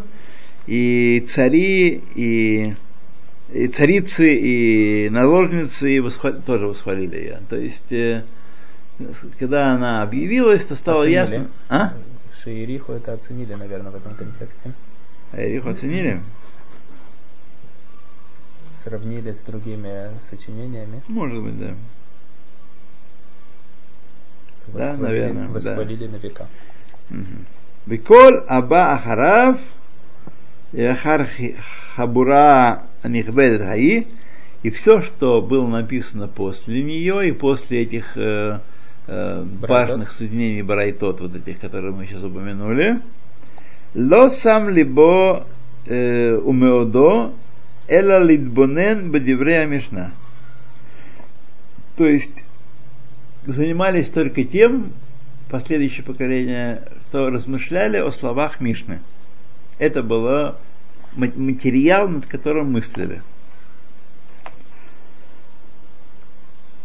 и 0.67 1.21
цари, 1.29 2.01
и, 2.15 2.73
и 3.53 3.67
царицы, 3.67 4.33
и 4.35 5.09
наложницы 5.09 5.89
и 5.91 5.99
восхва- 5.99 6.41
тоже 6.41 6.67
восхвалили 6.67 7.15
ее. 7.15 7.39
То 7.49 7.55
есть, 7.55 7.91
э, 7.93 8.23
когда 9.39 9.75
она 9.75 10.01
объявилась, 10.01 10.65
то 10.65 10.75
стало 10.75 11.03
Оценили. 11.03 11.15
ясно. 11.15 11.47
А? 11.69 11.93
Шиириху 12.43 12.93
это 12.93 13.13
оценили, 13.13 13.53
наверное, 13.53 13.91
в 13.91 13.95
этом 13.95 14.13
контексте. 14.15 14.71
Эриху 15.33 15.69
оценили? 15.69 16.21
Сравнили 18.83 19.31
с 19.31 19.39
другими 19.39 20.09
сочинениями? 20.29 21.01
Может 21.07 21.43
быть, 21.43 21.59
да. 21.59 21.75
Да, 24.67 24.93
вы, 24.93 25.03
наверное. 25.03 25.47
Воспалили 25.49 26.05
да. 26.05 26.11
на 26.11 26.15
века. 26.17 26.47
Биколь 27.85 28.43
Аба 28.47 28.93
Ахарав 28.93 29.59
Яхар 30.71 31.27
Хабура 31.95 32.83
Нихбедет 33.03 33.61
Хаи 33.61 34.07
и 34.61 34.69
все, 34.69 35.01
что 35.01 35.41
было 35.41 35.67
написано 35.67 36.27
после 36.27 36.83
нее 36.83 37.29
и 37.29 37.31
после 37.31 37.83
этих 37.83 38.17
э, 38.17 38.59
э, 39.07 39.45
важных 39.61 40.11
соединений 40.11 40.61
Барайтот, 40.61 41.21
вот 41.21 41.35
этих, 41.35 41.59
которые 41.59 41.93
мы 41.93 42.05
сейчас 42.05 42.21
упомянули, 42.23 42.99
ло 43.93 44.29
сам 44.29 44.69
либо 44.69 45.47
э, 45.85 46.35
умеодо, 46.35 47.33
эла 47.87 48.23
лидбонен 48.23 49.11
бадиврея 49.11 49.65
мишна. 49.65 50.11
То 51.97 52.05
есть 52.05 52.43
занимались 53.45 54.09
только 54.09 54.43
тем, 54.43 54.93
последующее 55.49 56.03
поколение, 56.03 56.83
что 57.09 57.29
размышляли 57.29 57.97
о 57.97 58.11
словах 58.11 58.61
Мишны. 58.61 59.01
Это 59.79 60.03
был 60.03 60.55
материал, 61.15 62.07
над 62.07 62.25
которым 62.27 62.71
мыслили. 62.71 63.21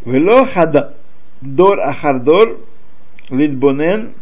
Вело 0.04 0.46
хадор 0.46 1.80
ахардор 1.80 2.60
литбонен 3.28 4.12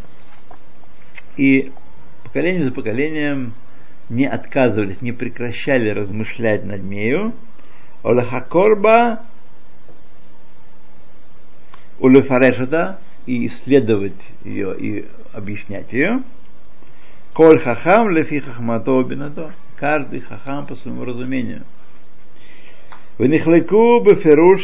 и 1.36 1.72
поколение 2.32 2.64
за 2.64 2.72
поколением 2.72 3.52
не 4.08 4.26
отказывались, 4.26 5.02
не 5.02 5.12
прекращали 5.12 5.90
размышлять 5.90 6.64
над 6.64 6.82
нею. 6.82 7.34
Олахакорба 8.02 9.20
улефарешата 12.00 12.98
и 13.26 13.46
исследовать 13.46 14.16
ее 14.44 14.74
и 14.78 15.04
объяснять 15.34 15.92
ее. 15.92 16.22
Коль 17.34 17.58
хахам 17.58 18.08
лефи 18.08 18.40
хахмато 18.40 19.02
бинато. 19.02 19.52
Каждый 19.76 20.20
хахам 20.20 20.66
по 20.66 20.74
своему 20.74 21.04
разумению. 21.04 21.64
В 23.18 23.26
нихлеку 23.26 24.00
бы 24.00 24.16
феруш 24.16 24.62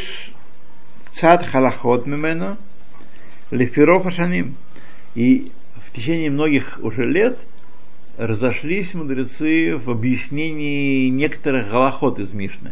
цат 1.10 1.44
халахот 1.44 2.06
мимено 2.06 2.56
лефиров 3.50 4.06
ашаним. 4.06 4.54
И 5.14 5.52
в 5.86 5.94
течение 5.94 6.30
многих 6.30 6.78
уже 6.82 7.04
лет– 7.04 7.38
разошлись 8.17 8.93
мудрецы 8.93 9.75
в 9.75 9.89
объяснении 9.89 11.09
некоторых 11.09 11.69
галахот 11.69 12.19
из 12.19 12.33
Мишны. 12.33 12.71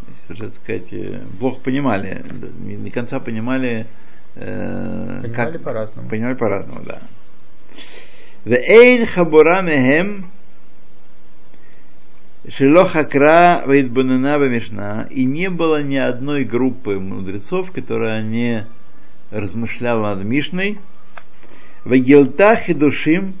То 0.00 0.06
есть, 0.08 0.30
уже, 0.30 0.50
так 0.50 0.62
сказать, 0.62 0.92
э, 0.92 1.20
плохо 1.38 1.60
понимали, 1.60 2.24
не 2.60 2.76
до 2.76 2.90
конца 2.90 3.20
понимали, 3.20 3.86
э, 4.36 5.20
понимали 5.22 5.52
как, 5.52 5.62
по-разному. 5.62 6.08
Понимали 6.08 6.34
по-разному, 6.34 6.84
да. 6.84 7.02
ואין 8.46 9.06
חבורה 9.06 9.62
מהם 9.62 10.20
שלא 12.48 12.84
חקרה 12.84 13.62
והתבוננה 13.68 14.38
במשנה, 14.38 15.04
и 15.10 15.24
не 15.24 15.48
было 15.48 15.82
ни 15.82 15.96
одной 15.96 16.44
группы 16.44 16.98
мудрецов, 16.98 17.70
которая 17.70 18.22
не 18.24 18.66
размышляла 19.30 20.16
над 20.16 20.24
Мишной, 20.24 20.78
Вагилта 21.84 22.56
хидушим, 22.56 23.34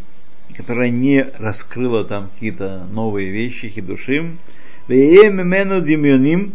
которая 0.57 0.89
не 0.89 1.21
раскрыла 1.37 2.03
там 2.03 2.29
какие-то 2.29 2.85
новые 2.91 3.29
вещи, 3.29 3.69
хидушим, 3.69 4.39
Веемену 4.87 5.81
димьоним, 5.81 6.53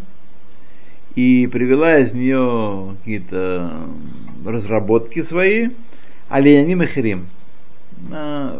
и 1.14 1.46
привела 1.46 1.92
из 1.92 2.12
нее 2.12 2.96
какие-то 2.98 3.86
разработки 4.44 5.22
свои, 5.22 5.68
алияним 6.28 6.82
и 6.82 6.86
херим. 6.86 7.26
На, 8.08 8.58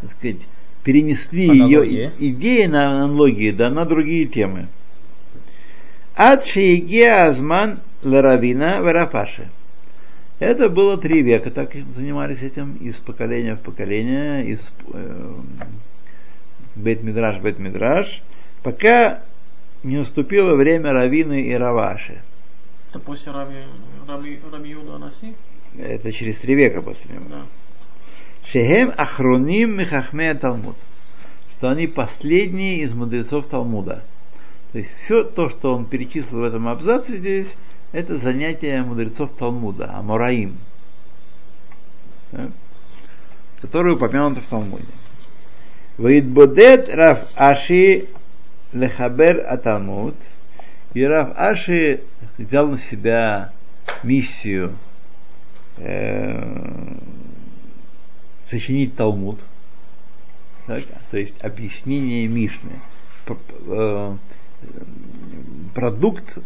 так 0.00 0.12
сказать, 0.12 0.40
перенесли 0.84 1.46
ее 1.46 2.12
идеи 2.18 2.66
на 2.66 3.04
аналогии, 3.04 3.50
да, 3.50 3.70
на 3.70 3.84
другие 3.84 4.26
темы. 4.26 4.68
Ад 6.16 6.44
азман 6.46 7.80
ларавина 8.02 8.80
варафаши. 8.80 9.48
Это 10.38 10.68
было 10.68 10.96
три 10.96 11.22
века, 11.22 11.50
так 11.50 11.74
занимались 11.74 12.42
этим 12.42 12.76
из 12.76 12.96
поколения 12.96 13.56
в 13.56 13.60
поколение, 13.60 14.46
из 14.50 14.72
э, 14.92 15.34
Бет-Мидраш, 16.76 17.40
Бет-Мидраш, 17.42 18.22
пока 18.62 19.22
не 19.82 19.96
наступило 19.96 20.54
время 20.54 20.92
Равины 20.92 21.42
и 21.42 21.52
Раваши. 21.54 22.22
Это 22.90 23.00
после 23.00 23.32
Раби, 23.32 23.56
Раби, 24.06 24.38
Раби 24.50 24.70
Юда 24.70 24.94
Анаси? 24.94 25.34
Это 25.76 26.12
через 26.12 26.38
три 26.38 26.54
века 26.54 26.82
после 26.82 27.14
него. 27.14 27.24
Да. 27.28 27.42
Шехем 28.44 28.92
Ахроним 28.96 29.76
Михахмея 29.76 30.34
Талмуд. 30.34 30.76
Что 31.52 31.68
они 31.70 31.86
последние 31.86 32.82
из 32.82 32.94
мудрецов 32.94 33.48
Талмуда. 33.48 34.04
То 34.72 34.78
есть 34.78 34.90
все 35.04 35.24
то, 35.24 35.50
что 35.50 35.74
он 35.74 35.86
перечислил 35.86 36.40
в 36.40 36.44
этом 36.44 36.68
абзаце 36.68 37.16
здесь, 37.16 37.56
это 37.92 38.16
занятие 38.16 38.82
мудрецов 38.82 39.32
Талмуда, 39.38 39.90
Амураим, 39.94 40.58
да, 42.32 42.50
упомянуты 43.62 44.40
в 44.40 44.46
Талмуде. 44.46 44.84
Ваидбодет 45.96 46.94
Раф 46.94 47.28
Аши 47.34 48.06
Лехабер 48.72 49.44
Аталмуд. 49.48 50.14
И 50.94 51.02
Раф 51.02 51.36
Аши 51.36 52.02
взял 52.38 52.68
на 52.68 52.78
себя 52.78 53.52
миссию 54.02 54.74
э, 55.76 56.94
сочинить 58.46 58.96
Талмуд, 58.96 59.40
так, 60.66 60.84
то 61.10 61.18
есть 61.18 61.38
объяснение 61.42 62.26
Мишны, 62.26 62.80
э, 63.66 64.16
продукт 65.74 66.38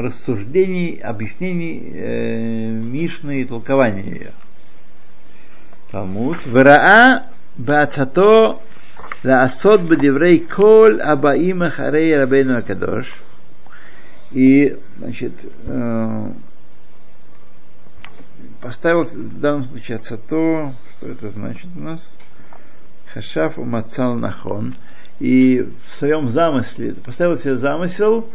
рассуждений, 0.00 1.00
объяснений 1.00 1.92
э, 1.94 2.70
Мишны 2.70 3.42
и 3.42 3.44
толкования 3.44 4.02
ее. 4.02 4.32
Талмуд. 5.90 6.38
Вераа 6.46 7.26
бацато 7.56 8.60
лаасот 9.24 9.82
бедеврей 9.82 10.40
кол 10.40 11.00
абаим 11.00 11.62
ахарей 11.62 12.16
рабейну 12.16 12.58
акадош. 12.58 13.06
И, 14.32 14.76
значит, 14.98 15.32
э, 15.66 16.26
поставил 18.60 19.02
в 19.02 19.40
данном 19.40 19.64
случае 19.64 19.98
ацато, 19.98 20.72
что 20.96 21.06
это 21.06 21.30
значит 21.30 21.68
у 21.76 21.80
нас? 21.80 22.14
Хашаф 23.12 23.58
умацал 23.58 24.14
нахон. 24.14 24.76
И 25.18 25.60
в 25.60 25.98
своем 25.98 26.30
замысле, 26.30 26.94
поставил 26.94 27.36
себе 27.36 27.56
замысел, 27.56 28.28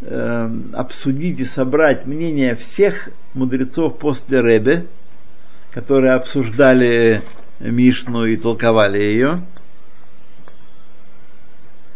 э, 0.00 0.48
обсудить 0.72 1.40
и 1.40 1.44
собрать 1.44 2.06
мнение 2.06 2.54
всех 2.54 3.08
мудрецов 3.34 3.98
после 3.98 4.40
Ребе, 4.40 4.86
которые 5.72 6.14
обсуждали 6.14 7.22
Мишну 7.60 8.24
и 8.24 8.36
толковали 8.36 8.98
ее. 9.02 9.36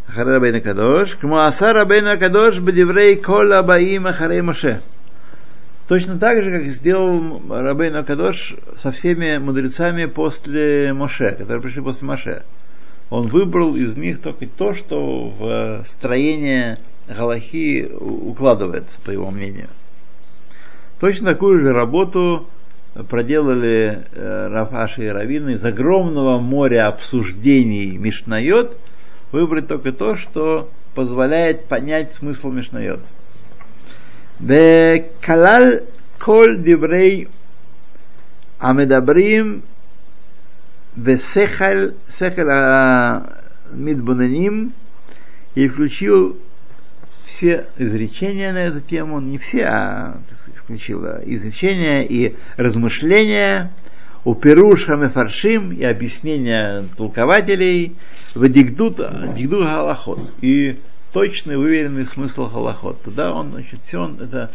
אחרי 0.09 0.37
רבינו 0.37 0.57
הקדוש, 0.57 1.15
כמו 1.15 1.41
עשה 1.41 1.67
רבינו 1.75 2.09
הקדוש 2.11 2.59
בדברי 2.59 3.17
כל 3.23 3.53
הבאים 3.53 4.07
אחרי 4.07 4.41
משה. 4.41 4.79
Точно 5.89 6.19
так 6.19 6.43
же, 6.43 6.51
как 6.51 6.69
сделал 6.73 7.41
Рабейн 7.49 7.95
Акадош 7.95 8.57
со 8.77 8.91
всеми 8.91 9.39
мудрецами 9.39 10.07
после 10.07 10.93
Моше, 10.93 11.37
которые 11.37 11.63
пришли 11.63 11.81
после 11.81 12.09
Моше. 12.09 12.43
Он 13.09 13.29
выбрал 13.29 13.77
из 13.77 13.97
них 13.97 14.21
только 14.21 14.47
то, 14.49 14.75
что 14.75 15.29
в 15.29 15.85
строение 15.85 16.79
Галахи 17.16 17.92
укладывается, 18.00 19.00
по 19.04 19.12
его 19.12 19.30
мнению. 19.32 19.70
Точно 21.00 21.34
такую 21.34 21.60
же 21.60 21.74
работу 21.74 22.48
проделали 23.10 24.06
э, 24.12 24.48
Рафаши 24.50 25.06
и 25.06 25.10
Равины 25.10 25.54
из 25.54 25.64
огромного 25.66 26.40
моря 26.40 26.88
обсуждений 26.88 27.98
Мишнает 27.98 28.78
выбрать 29.32 29.68
только 29.68 29.94
то, 29.94 30.16
что 30.16 30.70
позволяет 30.94 31.66
понять 31.66 32.14
смысл 32.14 32.52
Мишнает. 32.52 33.00
Калал 35.22 35.82
коль 36.20 36.62
диврей 36.64 37.30
амедабрим 38.60 39.64
весехаль 40.96 41.94
сехаль 42.10 42.50
а, 42.50 43.40
мидбунаним 43.72 44.74
и 45.56 45.68
включил 45.68 46.38
все 47.42 47.66
изречения 47.80 48.54
на 48.54 48.60
эту 48.60 48.82
тему, 48.82 49.20
не 49.20 49.40
все, 49.40 49.64
а 49.64 50.18
включил 50.58 51.04
изречения 51.26 52.04
и 52.04 52.36
размышления, 52.56 53.72
у 54.24 54.36
Перуша 54.36 54.94
Мефаршим 54.96 55.72
и 55.72 55.84
объяснения 55.84 56.86
толкователей, 56.96 57.96
в 58.36 58.48
Дигдут 58.48 58.98
Галахот 59.00 60.20
и 60.44 60.78
точный 61.14 61.58
выверенный 61.58 62.06
смысл 62.06 62.48
Галахот. 62.48 63.02
Туда 63.02 63.34
он, 63.34 63.50
значит, 63.54 63.80
все 63.82 63.98
он 63.98 64.22
это 64.22 64.52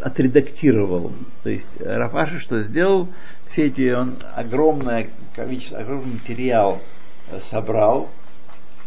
отредактировал. 0.00 1.12
То 1.42 1.50
есть 1.50 1.68
Рафаши 1.78 2.38
что 2.40 2.60
сделал? 2.60 3.08
Все 3.44 3.66
эти, 3.66 3.92
он 3.92 4.16
огромное 4.34 5.10
количество, 5.36 5.80
огромный 5.80 6.14
материал 6.14 6.80
собрал 7.42 8.08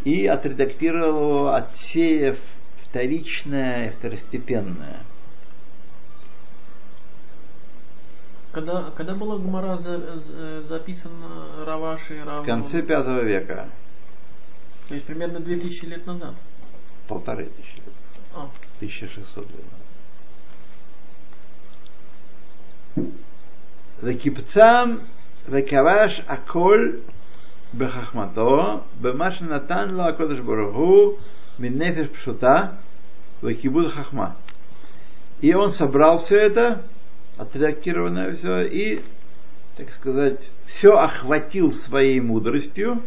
и 0.06 0.26
отредактировал 0.26 1.16
его, 1.18 1.54
отсеяв 1.54 2.38
вторичное 2.92 3.88
и 3.88 3.90
второстепенное. 3.92 5.04
Когда, 8.52 8.92
когда 8.92 9.16
была 9.16 9.38
гумара 9.38 9.78
за, 9.78 10.20
за, 10.20 10.62
записана 10.64 11.66
Раваши 11.66 12.22
Рав... 12.22 12.44
В 12.44 12.46
конце 12.46 12.82
пятого 12.82 13.24
века. 13.24 13.70
То 14.90 14.96
есть 14.96 15.08
примерно 15.08 15.40
2000 15.40 15.86
лет 15.86 16.06
назад? 16.06 16.36
Полторы 17.08 17.46
тысячи 17.46 17.78
лет. 17.78 17.94
А. 18.36 18.50
1600 18.80 19.46
лет 19.52 19.64
назад. 22.98 23.14
Векипцам 24.02 25.00
векаваш 25.48 26.20
аколь 26.28 27.00
бехахмато 27.72 28.84
бемашнатан 29.00 29.96
лакодыш 29.96 30.42
Баруху. 30.42 31.20
Миннефиш 31.62 32.10
Пшута, 32.10 32.80
Вахибуд 33.42 33.92
Хахма. 33.92 34.36
И 35.42 35.54
он 35.54 35.72
собрал 35.72 36.20
все 36.20 36.38
это, 36.38 36.84
отредактированное 37.38 38.34
все, 38.34 38.62
и, 38.62 39.02
так 39.78 39.92
сказать, 39.92 40.40
все 40.66 40.90
охватил 40.92 41.72
своей 41.72 42.20
мудростью, 42.20 43.02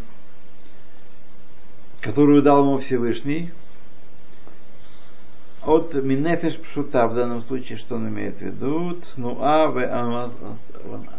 которую 2.01 2.43
дал 2.43 2.61
ему 2.65 2.79
Всевышний, 2.79 3.51
от 5.63 5.95
Минефиш 5.95 6.59
Пшута, 6.59 7.07
в 7.07 7.15
данном 7.15 7.41
случае, 7.41 7.79
что 7.79 7.97
он 7.97 8.09
имеет 8.09 8.37
в 8.37 8.43
виду, 8.43 9.01
Цнуа 9.01 9.69
в 9.69 10.31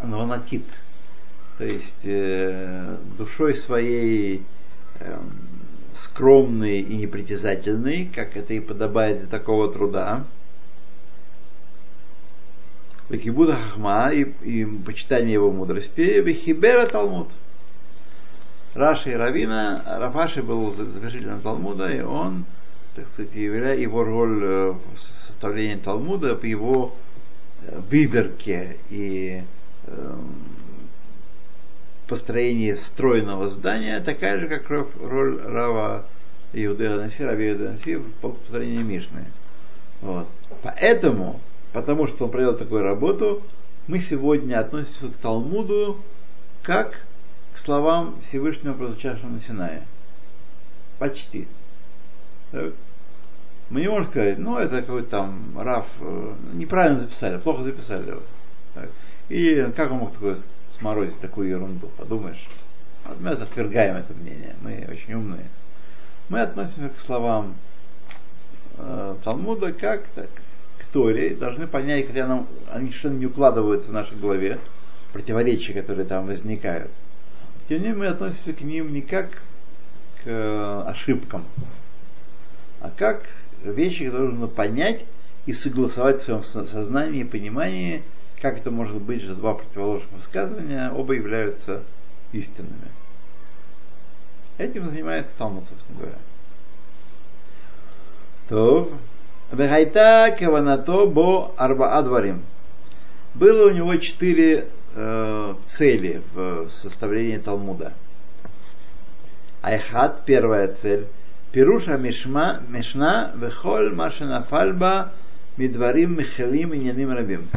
Анванатит, 0.03 0.65
то 1.57 1.65
есть 1.65 2.05
э, 2.05 2.97
душой 3.17 3.55
своей 3.55 4.43
э, 4.99 5.17
скромный 6.05 6.79
и 6.79 6.97
непритязательный, 6.97 8.05
как 8.13 8.37
это 8.37 8.53
и 8.53 8.59
подобает 8.59 9.19
для 9.19 9.27
такого 9.27 9.71
труда, 9.71 10.25
Векибуда 13.09 13.57
Хахма 13.57 14.11
и, 14.11 14.23
и 14.41 14.65
почитание 14.65 15.33
его 15.33 15.51
мудрости, 15.51 16.01
Вехибера 16.01 16.87
Талмуд. 16.87 17.29
Раши 18.73 19.11
и 19.11 19.15
Равина, 19.15 19.83
Рафаши 19.85 20.41
был 20.41 20.73
завершителем 20.73 21.39
Талмуда, 21.41 21.87
и 21.89 22.01
он, 22.01 22.45
так 22.95 23.05
сказать, 23.09 23.33
его 23.33 24.03
роль 24.03 24.43
э, 24.43 24.71
в 24.71 24.99
составлении 25.27 25.75
Талмуда, 25.75 26.35
в 26.35 26.43
его 26.43 26.93
э, 27.61 27.79
выборке 27.89 28.77
и 28.89 29.43
э, 29.85 30.15
построении 32.07 32.73
стройного 32.73 33.49
здания, 33.49 33.99
такая 34.01 34.39
же, 34.39 34.47
как 34.47 34.69
роль 34.69 35.41
Рава 35.41 36.05
Иудея 36.53 36.97
Наси, 36.97 37.23
Раби 37.23 37.49
Иудея 37.49 37.71
Наси 37.71 37.95
в 37.95 38.11
построении 38.21 38.83
Мишны. 38.83 39.25
Вот. 40.01 40.27
Поэтому 40.63 41.39
потому 41.75 42.07
что 42.07 42.25
он 42.25 42.31
провел 42.31 42.55
такую 42.55 42.83
работу, 42.83 43.43
мы 43.87 43.99
сегодня 43.99 44.61
относимся 44.61 45.09
к 45.09 45.17
Талмуду 45.17 45.97
как 46.63 47.01
к 47.53 47.59
словам 47.59 48.15
Всевышнего, 48.27 48.73
прозвучавшим 48.73 49.33
на 49.33 49.39
Синае. 49.41 49.81
Почти. 50.97 51.47
Мы 52.53 53.81
не 53.81 53.89
можем 53.89 54.09
сказать, 54.09 54.37
ну 54.37 54.57
это 54.57 54.81
какой-то 54.81 55.09
там 55.09 55.59
Раф, 55.59 55.85
э, 55.99 56.33
неправильно 56.53 56.99
записали, 56.99 57.37
плохо 57.39 57.63
записали. 57.63 58.19
Так. 58.73 58.89
И 59.27 59.69
как 59.75 59.91
он 59.91 59.97
мог 59.97 60.13
такое 60.13 60.37
сморозить 60.79 61.19
такую 61.19 61.49
ерунду, 61.49 61.89
подумаешь. 61.97 62.45
Вот 63.05 63.19
мы 63.21 63.31
отвергаем 63.31 63.97
это 63.97 64.13
мнение, 64.13 64.55
мы 64.61 64.85
очень 64.89 65.13
умные. 65.13 65.45
Мы 66.29 66.41
относимся 66.41 66.89
к 66.89 66.99
словам 67.01 67.55
э, 68.77 69.15
Талмуда 69.23 69.71
как 69.73 70.07
так, 70.15 70.29
Торе, 70.95 71.35
должны 71.35 71.67
понять, 71.67 72.07
хотя 72.07 72.25
нам, 72.25 72.47
они 72.71 72.87
совершенно 72.87 73.17
не 73.17 73.25
укладываются 73.25 73.89
в 73.89 73.93
нашей 73.93 74.17
голове, 74.17 74.59
противоречия, 75.11 75.73
которые 75.73 76.05
там 76.05 76.25
возникают. 76.25 76.89
Тем 77.67 77.79
не 77.79 77.87
менее, 77.87 77.99
мы 77.99 78.07
относимся 78.07 78.53
к 78.53 78.61
ним 78.61 78.93
не 78.93 79.01
как 79.01 79.29
к 80.23 80.27
э, 80.27 80.83
ошибкам, 80.87 81.43
а 82.79 82.89
как 82.95 83.23
вещи, 83.61 84.05
которые 84.05 84.29
нужно 84.29 84.47
понять 84.47 85.03
и 85.45 85.51
согласовать 85.51 86.21
в 86.21 86.23
своем 86.23 86.43
сознании 86.45 87.21
и 87.21 87.25
понимании, 87.25 88.01
как 88.45 88.59
это 88.59 88.69
может 88.69 89.01
быть, 89.01 89.23
что 89.23 89.33
два 89.33 89.55
противоположных 89.55 90.11
высказывания 90.11 90.91
оба 90.91 91.13
являются 91.13 91.81
истинными. 92.31 92.91
Этим 94.59 94.87
занимается 94.91 95.35
Талмуд, 95.35 95.63
собственно 95.67 95.99
говоря. 95.99 96.17
То 98.47 98.91
Вехайта 99.51 100.35
каванато 100.37 101.07
бо 101.07 101.55
арба 101.57 101.97
адварим. 101.97 102.43
Было 103.33 103.69
у 103.69 103.71
него 103.71 103.95
четыре 103.95 104.67
э, 104.93 105.53
цели 105.65 106.21
в 106.35 106.69
составлении 106.69 107.37
Талмуда. 107.37 107.93
Айхат, 109.63 110.23
первая 110.23 110.67
цель. 110.67 111.07
Пируша 111.51 111.97
мишма, 111.97 112.61
мишна 112.67 113.31
вехоль 113.37 113.91
машина 113.95 114.43
фальба 114.43 115.13
мидварим 115.57 116.19
михалим 116.19 116.75
и 116.75 116.77
няним 116.77 117.09
рабим. 117.09 117.47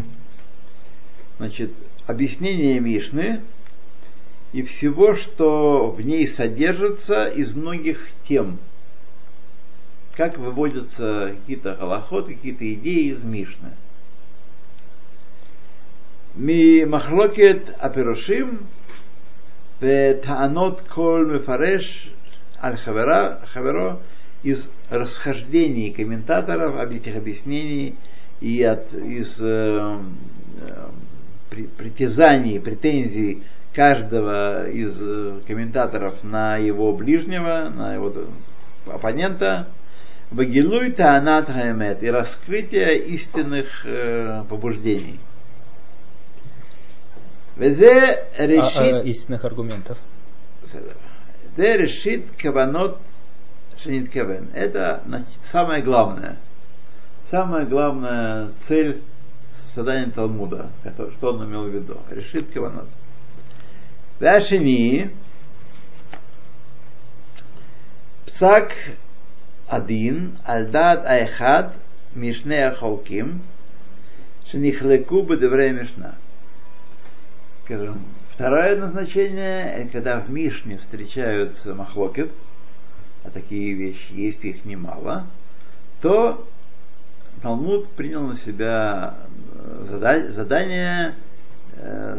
Значит, 1.38 1.72
объяснение 2.06 2.80
Мишны 2.80 3.42
и 4.52 4.62
всего, 4.62 5.14
что 5.14 5.90
в 5.90 6.00
ней 6.00 6.26
содержится 6.26 7.26
из 7.26 7.56
многих 7.56 8.08
тем– 8.26 8.58
как 10.18 10.36
выводятся 10.36 11.36
какие-то 11.36 11.76
голоход, 11.76 12.26
какие-то 12.26 12.74
идеи 12.74 13.12
из 13.12 13.22
Мишны. 13.22 13.70
Ми 16.34 16.84
махлокет 16.84 17.72
аперошим 17.78 18.66
таанот 19.78 20.82
кол 20.92 21.24
мефареш 21.24 22.10
аль 22.60 22.76
хаверо 22.78 24.00
из 24.42 24.68
расхождений 24.90 25.92
комментаторов, 25.92 26.80
об 26.80 26.90
этих 26.90 27.14
объяснений 27.14 27.94
и 28.40 28.60
от, 28.64 28.92
из 28.92 29.40
э, 29.40 30.00
притязаний, 31.50 32.60
претензий 32.60 33.42
каждого 33.74 34.68
из 34.68 35.00
э, 35.00 35.40
комментаторов 35.46 36.22
на 36.24 36.56
его 36.56 36.92
ближнего, 36.92 37.68
на 37.68 37.94
его 37.94 38.12
оппонента, 38.86 39.68
Вагилуй 40.30 40.92
Таанат 40.92 41.46
Хаэмет 41.46 42.02
и 42.02 42.10
раскрытие 42.10 42.98
истинных 43.14 43.86
э, 43.86 44.42
побуждений. 44.48 45.18
Везе 47.56 48.24
решит... 48.36 48.76
А, 48.76 48.98
а, 48.98 49.02
истинных 49.04 49.44
аргументов. 49.44 49.98
Зе 51.56 51.76
решит 51.76 52.30
каванот 52.36 52.98
шенит 53.82 54.10
кавен. 54.10 54.50
Это 54.54 55.02
значит, 55.06 55.40
самое 55.50 55.82
главное. 55.82 56.36
Самая 57.30 57.66
главная 57.66 58.50
цель 58.60 59.02
создания 59.78 60.10
Талмуда, 60.10 60.70
что 61.16 61.34
он 61.34 61.44
имел 61.44 61.62
в 61.62 61.68
виду. 61.68 61.98
Решит 62.10 62.50
каванот. 62.50 62.88
Вашини 64.18 65.10
псак 68.26 68.72
один, 69.68 70.36
альдад 70.44 71.06
айхад, 71.06 71.76
мишне 72.12 72.66
ахалким, 72.66 73.42
шенихлеку 74.50 75.22
бедевре 75.22 75.70
мишна. 75.70 76.16
Скажем, 77.64 78.02
второе 78.34 78.80
назначение, 78.80 79.88
когда 79.92 80.18
в 80.18 80.28
Мишне 80.28 80.78
встречаются 80.78 81.72
махлокет, 81.74 82.32
а 83.22 83.30
такие 83.30 83.74
вещи 83.74 84.10
есть, 84.10 84.44
их 84.44 84.64
немало, 84.64 85.26
то 86.00 86.48
Талмуд 87.42 87.88
принял 87.90 88.26
на 88.26 88.36
себя 88.36 89.14
задание 90.28 91.14
э, 91.76 92.18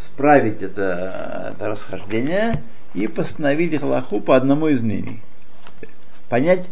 справить 0.00 0.62
это, 0.62 1.54
это 1.54 1.68
расхождение 1.68 2.62
и 2.94 3.06
постановить 3.06 3.78
Галаху 3.80 4.20
по 4.20 4.36
одному 4.36 4.68
из 4.68 4.82
мнений. 4.82 5.20
Понять, 6.28 6.66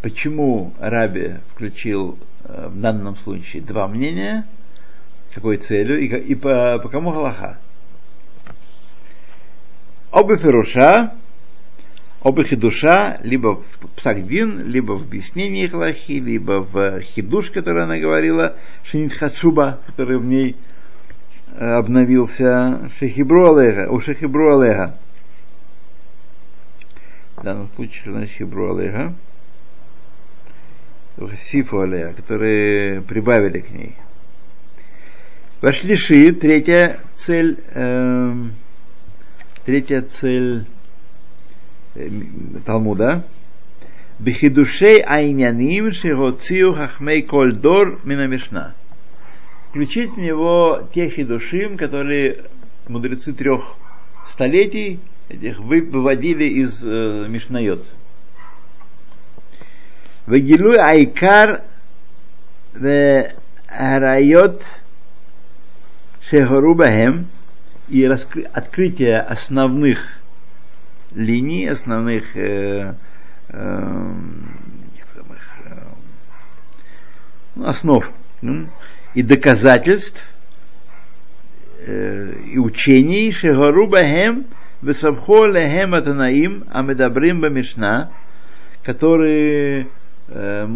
почему 0.00 0.72
Раби 0.78 1.36
включил 1.52 2.18
э, 2.44 2.68
в 2.68 2.80
данном 2.80 3.16
случае 3.18 3.62
два 3.62 3.88
мнения, 3.88 4.46
какой 5.34 5.56
целью 5.56 6.00
и, 6.00 6.06
и 6.06 6.34
по, 6.34 6.78
по 6.78 6.88
кому 6.88 7.12
Галаха. 7.12 7.58
Оба 10.12 10.36
Феруша, 10.36 11.14
оба 12.22 12.44
Хидуша, 12.44 13.20
либо 13.22 13.56
в 13.56 13.88
Псахдин, 13.96 14.66
либо 14.66 14.92
в 14.92 15.02
объяснении 15.02 15.66
Галахи, 15.66 16.12
либо 16.12 16.62
в 16.62 17.00
Хидуш, 17.00 17.50
который 17.50 17.84
она 17.84 17.98
говорила, 17.98 18.56
Шинит 18.84 19.14
Хачуба, 19.14 19.80
который 19.86 20.18
в 20.18 20.24
ней 20.24 20.56
э, 21.54 21.64
обновился, 21.64 22.90
Шехибру 22.98 23.54
Алеха, 23.54 23.90
у 23.90 24.00
Шехибру 24.00 24.58
Алеха. 24.58 24.98
В 27.36 27.44
данном 27.44 27.68
случае, 27.74 28.12
значит, 28.12 28.36
Хибру 28.36 28.76
Алеха. 28.76 29.14
Сифу 31.38 31.80
Алея, 31.80 32.12
которые 32.12 33.02
прибавили 33.02 33.60
к 33.60 33.70
ней. 33.70 33.94
Вашлиши, 35.60 36.32
третья 36.32 37.00
цель, 37.14 37.62
э, 37.74 38.32
третья 39.64 40.02
цель 40.02 40.62
э, 40.62 40.81
Талмуда. 42.64 43.24
Бехидушей 44.18 45.02
айняним 45.02 45.92
шигоциу 45.92 46.74
хахмей 46.74 47.22
коль 47.22 47.56
дор 47.56 48.00
минамишна. 48.04 48.74
Включить 49.70 50.12
в 50.12 50.18
него 50.18 50.88
те 50.94 51.08
хидушим, 51.08 51.76
которые 51.76 52.44
мудрецы 52.88 53.32
трех 53.32 53.74
столетий 54.30 55.00
этих 55.28 55.58
выводили 55.58 56.44
из 56.44 56.84
э, 56.84 57.26
Мишнайот. 57.28 57.84
Вагилуй 60.26 60.76
Айкар 60.76 61.62
Райот 63.68 64.62
Шехорубахем 66.22 67.26
и 67.88 68.04
раскры- 68.04 68.44
открытие 68.44 69.18
основных 69.20 70.21
линий, 71.14 71.66
основных 71.66 72.36
э, 72.36 72.94
э, 73.48 74.14
самых, 75.14 75.38
э, 75.64 75.74
ну, 77.56 77.66
основ 77.66 78.04
м, 78.42 78.70
и 79.14 79.22
доказательств 79.22 80.24
э, 81.86 82.34
и 82.52 82.58
учений 82.58 83.32
Шехорубахем 83.32 84.44
Весабхо 84.80 85.46
Лехем 85.46 85.94
Атанаим 85.94 86.64
Амедабрим 86.70 87.40
Бамишна, 87.40 88.10
которые 88.82 89.86
э, 90.28 90.66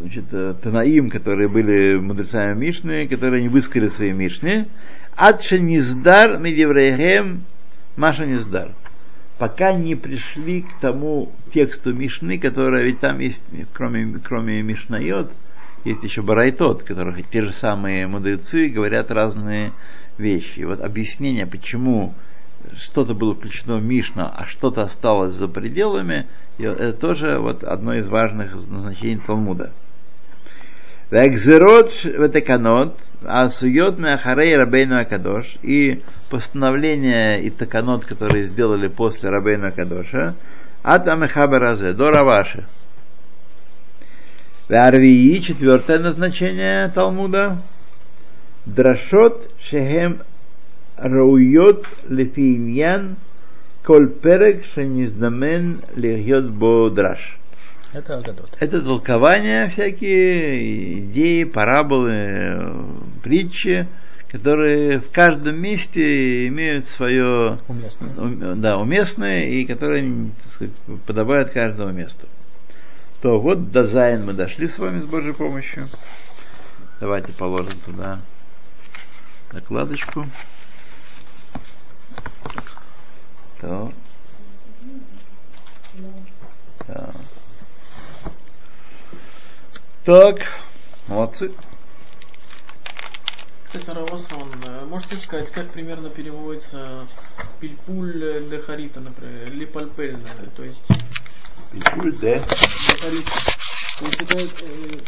значит, 0.00 0.24
э, 0.32 0.54
Танаим, 0.62 1.10
которые 1.10 1.48
были 1.48 1.98
мудрецами 1.98 2.58
Мишны, 2.58 3.06
которые 3.08 3.42
не 3.42 3.48
высказали 3.48 3.88
свои 3.88 4.12
Мишны, 4.12 4.66
Адша 5.16 5.58
Низдар 5.58 6.38
Медеврехем 6.38 7.42
Маша 7.96 8.24
Низдар. 8.24 8.70
Пока 9.40 9.72
не 9.72 9.94
пришли 9.94 10.60
к 10.60 10.80
тому 10.82 11.32
тексту 11.54 11.94
Мишны, 11.94 12.36
которая 12.36 12.84
ведь 12.84 13.00
там 13.00 13.20
есть, 13.20 13.42
кроме, 13.72 14.18
кроме 14.22 14.60
Мишнайот, 14.60 15.32
есть 15.86 16.02
еще 16.02 16.20
Барайтот, 16.20 16.82
которых 16.82 17.26
те 17.30 17.40
же 17.40 17.54
самые 17.54 18.06
мудрецы 18.06 18.68
говорят 18.68 19.10
разные 19.10 19.72
вещи. 20.18 20.60
Вот 20.60 20.82
объяснение, 20.82 21.46
почему 21.46 22.12
что-то 22.82 23.14
было 23.14 23.34
включено 23.34 23.78
в 23.78 23.82
Мишна, 23.82 24.28
а 24.28 24.44
что-то 24.44 24.82
осталось 24.82 25.32
за 25.32 25.48
пределами, 25.48 26.26
и 26.58 26.64
это 26.64 26.92
тоже 26.92 27.38
вот 27.38 27.64
одно 27.64 27.94
из 27.94 28.06
важных 28.08 28.52
назначений 28.52 29.22
Талмуда. 29.26 29.72
Векзерот 31.11 31.91
ветеканот, 32.03 32.97
асуйот 33.23 33.99
меахарей 33.99 34.55
рабейну 34.55 34.99
акадош, 34.99 35.45
и 35.61 36.01
постановления 36.29 37.37
и 37.41 37.49
таканот, 37.49 38.05
которые 38.05 38.43
сделали 38.43 38.87
после 38.87 39.29
рабейну 39.29 39.67
акадоша, 39.67 40.35
от 40.83 41.07
амехаберазе, 41.07 41.93
до 41.93 42.09
раваши. 42.09 42.65
Варвии, 44.67 45.39
четвертое 45.39 45.99
назначение 45.99 46.87
Талмуда, 46.87 47.57
драшот 48.65 49.47
шехем 49.59 50.17
ראויות 50.99 51.85
לפי 52.09 52.55
עניין 52.55 53.13
כל 53.83 54.07
פרק 54.21 54.63
שנזדמן 54.63 55.73
להיות 55.95 56.51
בו 56.51 56.89
דרש. 56.89 57.37
Это 57.92 58.18
Агадот. 58.18 58.56
Это 58.60 58.80
толкования 58.82 59.68
всякие, 59.68 61.00
идеи, 61.00 61.44
параболы, 61.44 62.86
притчи, 63.22 63.88
которые 64.28 65.00
в 65.00 65.10
каждом 65.10 65.60
месте 65.60 66.46
имеют 66.46 66.86
свое 66.86 67.58
Уместно. 67.66 68.06
ум- 68.16 68.60
да, 68.60 68.78
уместное 68.78 69.48
и 69.48 69.64
которые 69.64 70.30
так 70.42 70.52
сказать, 70.54 70.74
подобают 71.04 71.50
каждому 71.50 71.92
месту. 71.92 72.28
То 73.22 73.40
вот 73.40 73.72
до 73.72 73.84
Зайн 73.84 74.24
мы 74.24 74.34
дошли 74.34 74.68
с 74.68 74.78
вами 74.78 75.00
с 75.00 75.04
Божьей 75.04 75.34
помощью. 75.34 75.88
Давайте 77.00 77.32
положим 77.32 77.78
туда 77.80 78.20
накладочку. 79.52 80.26
То. 83.60 83.92
Так. 86.86 87.14
Так, 90.10 90.38
молодцы. 91.06 91.52
Кстати, 93.64 93.90
Равасан, 93.90 94.64
э, 94.64 94.84
можете 94.86 95.14
сказать, 95.14 95.52
как 95.52 95.70
примерно 95.70 96.10
переводится 96.10 97.06
пильпуль 97.60 98.48
де 98.50 98.58
харита, 98.58 98.98
например, 98.98 99.52
липальпельная, 99.52 100.50
то 100.56 100.64
есть 100.64 100.82
да. 100.90 101.94
де 102.20 102.38
харита. 102.40 103.30
То 104.00 104.04
есть 104.06 104.22
это, 104.22 104.64
э, 104.64 104.98